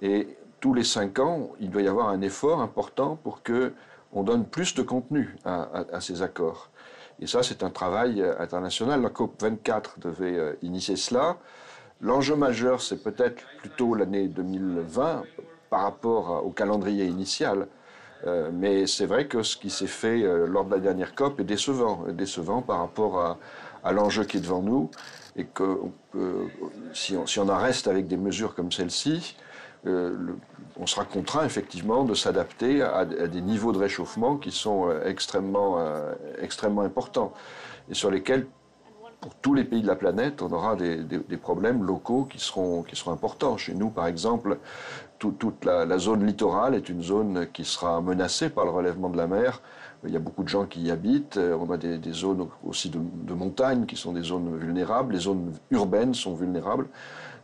Et 0.00 0.36
tous 0.60 0.74
les 0.74 0.84
cinq 0.84 1.18
ans, 1.18 1.50
il 1.60 1.70
doit 1.70 1.82
y 1.82 1.88
avoir 1.88 2.08
un 2.08 2.20
effort 2.20 2.60
important 2.60 3.16
pour 3.16 3.42
que 3.42 3.72
on 4.12 4.22
donne 4.22 4.46
plus 4.46 4.74
de 4.74 4.82
contenu 4.82 5.36
à, 5.44 6.00
ces 6.00 6.22
accords. 6.22 6.70
Et 7.20 7.26
ça, 7.26 7.42
c'est 7.42 7.62
un 7.62 7.70
travail 7.70 8.24
international. 8.38 9.02
La 9.02 9.10
COP 9.10 9.42
24 9.42 10.00
devait 10.00 10.38
euh, 10.38 10.54
initier 10.62 10.96
cela. 10.96 11.36
L'enjeu 12.00 12.34
majeur, 12.34 12.80
c'est 12.80 13.02
peut-être 13.02 13.42
plutôt 13.58 13.94
l'année 13.94 14.28
2020 14.28 15.24
par 15.68 15.82
rapport 15.82 16.46
au 16.46 16.50
calendrier 16.50 17.04
initial. 17.04 17.66
Euh, 18.26 18.50
mais 18.52 18.86
c'est 18.86 19.06
vrai 19.06 19.26
que 19.26 19.42
ce 19.42 19.56
qui 19.56 19.70
s'est 19.70 19.86
fait 19.86 20.22
euh, 20.22 20.46
lors 20.46 20.64
de 20.64 20.72
la 20.72 20.80
dernière 20.80 21.14
COP 21.14 21.40
est 21.40 21.44
décevant, 21.44 22.04
décevant 22.12 22.62
par 22.62 22.78
rapport 22.80 23.38
à, 23.84 23.92
l'enjeu 23.92 24.24
qui 24.24 24.38
est 24.38 24.40
devant 24.40 24.62
nous. 24.62 24.90
Et 25.36 25.44
que 25.44 25.78
si, 26.92 27.16
on, 27.16 27.48
en 27.48 27.56
reste 27.56 27.86
avec 27.86 28.08
des 28.08 28.16
mesures 28.16 28.54
comme 28.54 28.72
celle-ci, 28.72 29.36
on 29.86 30.86
sera 30.86 31.04
contraint 31.04 31.46
effectivement 31.46 32.04
de 32.04 32.12
s'adapter 32.12 32.82
à, 32.82 33.04
des 33.04 33.40
niveaux 33.40 33.72
de 33.72 33.78
réchauffement 33.78 34.36
qui 34.36 34.50
sont 34.50 34.90
extrêmement, 35.04 35.78
extrêmement 36.42 36.82
importants 36.82 37.32
et 37.88 37.94
sur 37.94 38.10
lesquels 38.10 38.46
pour 39.20 39.34
tous 39.34 39.54
les 39.54 39.64
pays 39.64 39.82
de 39.82 39.86
la 39.86 39.96
planète, 39.96 40.42
on 40.42 40.52
aura 40.52 40.76
des, 40.76 41.36
problèmes 41.36 41.82
locaux 41.82 42.24
qui 42.24 42.38
seront, 42.38 42.82
qui 42.82 42.94
seront 42.94 43.12
importants. 43.12 43.56
Chez 43.56 43.74
nous, 43.74 43.90
par 43.90 44.06
exemple, 44.06 44.58
toute 45.18 45.64
la, 45.64 45.98
zone 45.98 46.24
littorale 46.24 46.74
est 46.74 46.88
une 46.88 47.02
zone 47.02 47.48
qui 47.52 47.64
sera 47.64 48.00
menacée 48.00 48.48
par 48.48 48.64
le 48.64 48.70
relèvement 48.70 49.08
de 49.08 49.16
la 49.16 49.26
mer. 49.26 49.60
Il 50.04 50.12
y 50.12 50.16
a 50.16 50.20
beaucoup 50.20 50.44
de 50.44 50.48
gens 50.48 50.66
qui 50.66 50.82
y 50.82 50.90
habitent. 50.92 51.38
On 51.38 51.68
a 51.72 51.76
des, 51.76 52.12
zones 52.12 52.46
aussi 52.64 52.90
de, 52.90 53.34
montagne 53.34 53.86
qui 53.86 53.96
sont 53.96 54.12
des 54.12 54.22
zones 54.22 54.56
vulnérables. 54.56 55.14
Les 55.14 55.20
zones 55.20 55.52
urbaines 55.70 56.14
sont 56.14 56.34
vulnérables. 56.34 56.86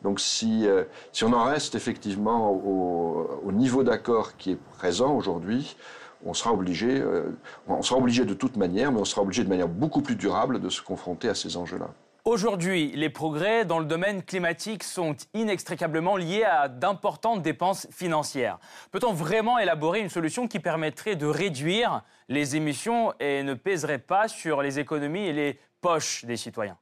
Donc 0.04 0.20
si, 0.20 0.68
euh, 0.68 0.84
si 1.12 1.24
on 1.24 1.32
en 1.32 1.44
reste 1.44 1.74
effectivement 1.74 2.50
au, 2.50 3.40
au 3.42 3.52
niveau 3.52 3.82
d'accord 3.82 4.36
qui 4.36 4.52
est 4.52 4.58
présent 4.78 5.16
aujourd'hui, 5.16 5.76
on 6.24 6.34
sera 6.34 6.52
obligé, 6.52 7.00
euh, 7.00 7.36
on 7.66 7.82
sera 7.82 7.98
obligé 7.98 8.24
de 8.24 8.34
toute 8.34 8.56
manière, 8.56 8.92
mais 8.92 9.00
on 9.00 9.04
sera 9.04 9.22
obligé 9.22 9.44
de 9.44 9.48
manière 9.48 9.68
beaucoup 9.68 10.02
plus 10.02 10.16
durable 10.16 10.60
de 10.60 10.68
se 10.68 10.82
confronter 10.82 11.28
à 11.28 11.34
ces 11.34 11.56
enjeux-là. 11.56 11.90
Aujourd'hui, 12.24 12.90
les 12.94 13.10
progrès 13.10 13.66
dans 13.66 13.78
le 13.78 13.84
domaine 13.84 14.22
climatique 14.22 14.82
sont 14.82 15.14
inextricablement 15.34 16.16
liés 16.16 16.44
à 16.44 16.68
d'importantes 16.68 17.42
dépenses 17.42 17.86
financières. 17.90 18.58
Peut-on 18.92 19.12
vraiment 19.12 19.58
élaborer 19.58 20.00
une 20.00 20.08
solution 20.08 20.48
qui 20.48 20.58
permettrait 20.58 21.16
de 21.16 21.26
réduire 21.26 22.02
les 22.30 22.56
émissions 22.56 23.12
et 23.20 23.42
ne 23.42 23.52
pèserait 23.52 23.98
pas 23.98 24.28
sur 24.28 24.62
les 24.62 24.78
économies 24.78 25.26
et 25.26 25.34
les 25.34 25.58
poches 25.82 26.24
des 26.24 26.38
citoyens? 26.38 26.78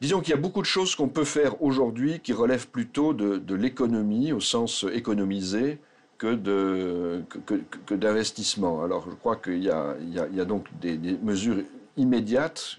Disons 0.00 0.20
qu'il 0.20 0.30
y 0.34 0.36
a 0.36 0.40
beaucoup 0.40 0.60
de 0.60 0.66
choses 0.66 0.96
qu'on 0.96 1.08
peut 1.08 1.24
faire 1.24 1.62
aujourd'hui 1.62 2.18
qui 2.18 2.32
relèvent 2.32 2.66
plutôt 2.66 3.14
de 3.14 3.54
l'économie 3.54 4.32
au 4.32 4.40
sens 4.40 4.84
économiser 4.92 5.78
que 6.22 7.94
d'investissement. 7.94 8.84
Alors 8.84 9.04
je 9.10 9.14
crois 9.14 9.36
qu'il 9.36 9.62
y, 9.62 9.70
a 9.70 10.44
donc 10.44 10.66
des, 10.80 10.98
mesures 11.22 11.56
immédiates 11.96 12.78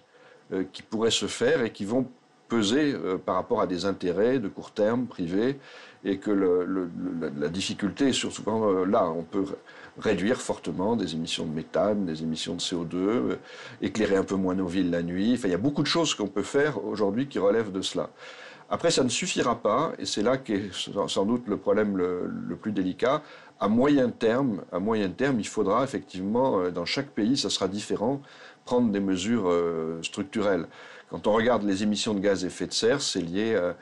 euh, 0.54 0.64
qui 0.72 0.82
pourraient 0.82 1.12
se 1.12 1.26
faire 1.26 1.62
et 1.62 1.72
qui 1.72 1.86
vont 1.86 2.08
peser 2.48 2.94
euh, 2.94 3.18
par 3.18 3.36
rapport 3.36 3.62
à 3.62 3.68
des 3.68 3.86
intérêts 3.86 4.40
de 4.40 4.48
court 4.48 4.72
terme 4.72 5.06
privés 5.08 5.60
et 6.06 6.18
que 6.18 6.32
la 6.32 7.50
difficulté 7.50 8.10
est 8.10 8.14
surtout 8.14 8.44
euh, 8.50 8.86
là. 8.86 9.10
On 9.10 9.24
peut 9.24 9.46
réduire 9.98 10.42
fortement 10.42 10.96
des 10.96 11.14
émissions 11.14 11.46
de 11.46 11.54
méthane, 11.54 12.06
des 12.06 12.24
émissions 12.24 12.56
de 12.56 12.62
CO2, 12.62 13.38
éclairer 13.82 14.16
un 14.16 14.24
peu 14.24 14.36
moins 14.36 14.56
nos 14.56 14.68
villes 14.68 14.90
la 14.90 15.04
nuit. 15.04 15.34
Enfin, 15.34 15.50
il 15.50 15.52
y 15.52 15.56
a 15.56 15.60
beaucoup 15.60 15.84
de 15.84 15.88
choses 15.88 16.16
qu'on 16.16 16.28
peut 16.28 16.44
faire 16.44 16.84
aujourd'hui 16.84 17.28
qui 17.28 17.40
relèvent 17.40 17.72
de 17.72 17.82
cela. 17.82 18.10
Après, 18.74 18.90
ça 18.90 19.04
ne 19.04 19.10
suffira 19.10 19.62
pas, 19.62 19.92
et 20.00 20.06
c'est 20.08 20.24
là 20.24 20.38
qu'est 20.38 20.72
sans 21.08 21.26
doute 21.26 21.44
le 21.46 21.58
problème 21.58 21.96
le, 21.96 22.56
plus 22.60 22.72
délicat. 22.72 23.22
À 23.60 23.68
moyen 23.68 24.10
terme, 24.10 24.64
à 24.72 24.80
moyen 24.80 25.12
terme, 25.12 25.40
il 25.40 25.48
faudra 25.48 25.84
effectivement, 25.84 26.60
euh, 26.60 26.72
dans 26.72 26.84
chaque 26.84 27.10
pays, 27.10 27.38
ça 27.38 27.52
sera 27.52 27.68
différent, 27.68 28.20
prendre 28.66 28.92
des 28.92 29.00
mesures 29.00 29.48
euh, 29.48 30.02
structurelles. 30.02 30.66
Quand 31.12 31.28
on 31.28 31.34
regarde 31.34 31.62
les 31.62 31.84
émissions 31.84 32.16
de 32.16 32.20
gaz 32.20 32.44
à 32.44 32.48
effet 32.48 32.66
de 32.66 32.74
serre, 32.74 33.00
c'est 33.00 33.22
lié 33.22 33.54
à, 33.54 33.60
euh, 33.60 33.74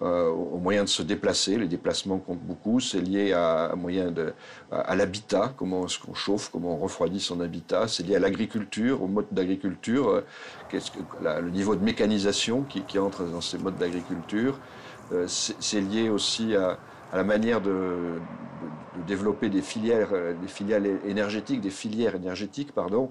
au 0.00 0.58
moyen 0.58 0.84
de 0.84 0.88
se 0.88 1.02
déplacer. 1.02 1.56
Les 1.56 1.68
déplacements 1.68 2.18
comptent 2.18 2.42
beaucoup. 2.42 2.80
C'est 2.80 3.00
lié 3.00 3.32
à, 3.32 3.74
moyen 3.76 4.10
de, 4.10 4.32
à, 4.70 4.96
l'habitat, 4.96 5.52
comment 5.56 5.86
est-ce 5.86 5.98
qu'on 5.98 6.14
chauffe, 6.14 6.50
comment 6.50 6.74
on 6.74 6.78
refroidit 6.78 7.20
son 7.20 7.40
habitat. 7.40 7.88
C'est 7.88 8.06
lié 8.06 8.16
à 8.16 8.18
l'agriculture, 8.18 9.02
au 9.02 9.06
mode 9.06 9.26
d'agriculture, 9.30 10.08
euh, 10.08 11.40
le 11.40 11.50
niveau 11.50 11.76
de 11.76 11.84
mécanisation 11.84 12.62
qui, 12.62 12.82
qui 12.82 12.98
entre 12.98 13.24
dans 13.24 13.40
ces 13.40 13.58
modes 13.58 13.76
d'agriculture. 13.76 14.58
Euh, 15.12 15.26
c'est 15.28 15.80
lié 15.80 16.08
aussi 16.08 16.54
à, 16.54 16.78
la 17.12 17.24
manière 17.24 17.60
de, 17.60 17.70
de, 17.70 19.00
de, 19.00 19.06
développer 19.06 19.48
des 19.48 19.62
filières, 19.62 20.10
des 20.40 20.48
filiales 20.48 20.86
énergétiques, 21.04 21.60
des 21.60 21.70
filières 21.70 22.14
énergétiques, 22.14 22.72
pardon. 22.72 23.10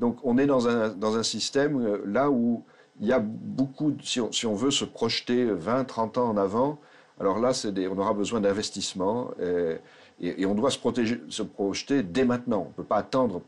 Donc 0.00 0.18
on 0.22 0.38
est 0.38 0.46
dans 0.46 0.68
un, 0.68 0.88
dans 0.90 1.16
un 1.16 1.22
système 1.22 2.00
là 2.06 2.30
où 2.30 2.64
il 3.00 3.06
y 3.06 3.12
a 3.12 3.18
beaucoup, 3.18 3.96
si, 4.02 4.20
on, 4.20 4.54
veut 4.54 4.70
se 4.70 4.84
projeter 4.84 5.44
20, 5.44 5.84
30 5.84 6.18
ans 6.18 6.28
en 6.28 6.36
avant, 6.36 6.78
alors 7.20 7.38
là, 7.38 7.52
on 7.90 7.98
aura 7.98 8.14
besoin 8.14 8.40
d'investissement 8.40 9.30
et, 10.20 10.46
on 10.46 10.54
doit 10.54 10.70
se, 10.70 10.78
protéger, 10.78 11.20
se 11.28 11.42
projeter 11.42 12.02
dès 12.02 12.24
maintenant. 12.24 12.62
On 12.66 12.68
ne 12.68 12.74
peut 12.74 12.84
pas 12.84 12.98
attendre 12.98 13.42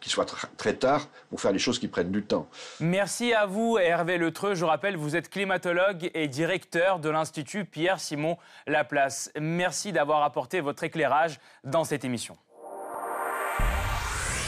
qu'il 0.00 0.12
soit 0.12 0.26
très 0.56 0.74
tard 0.74 1.08
pour 1.30 1.40
faire 1.40 1.52
les 1.52 1.58
choses 1.58 1.78
qui 1.78 1.88
prennent 1.88 2.10
du 2.10 2.22
temps. 2.22 2.48
Merci 2.80 3.32
à 3.32 3.46
vous, 3.46 3.78
Hervé 3.78 4.18
Letreux. 4.18 4.54
Je 4.54 4.64
rappelle, 4.64 4.96
vous 4.96 5.16
êtes 5.16 5.28
climatologue 5.28 6.10
et 6.14 6.28
directeur 6.28 6.98
de 6.98 7.08
l'Institut 7.08 7.64
Pierre-Simon 7.64 8.36
Laplace. 8.66 9.30
Merci 9.40 9.92
d'avoir 9.92 10.22
apporté 10.22 10.60
votre 10.60 10.84
éclairage 10.84 11.40
dans 11.64 11.84
cette 11.84 12.04
émission. 12.04 12.36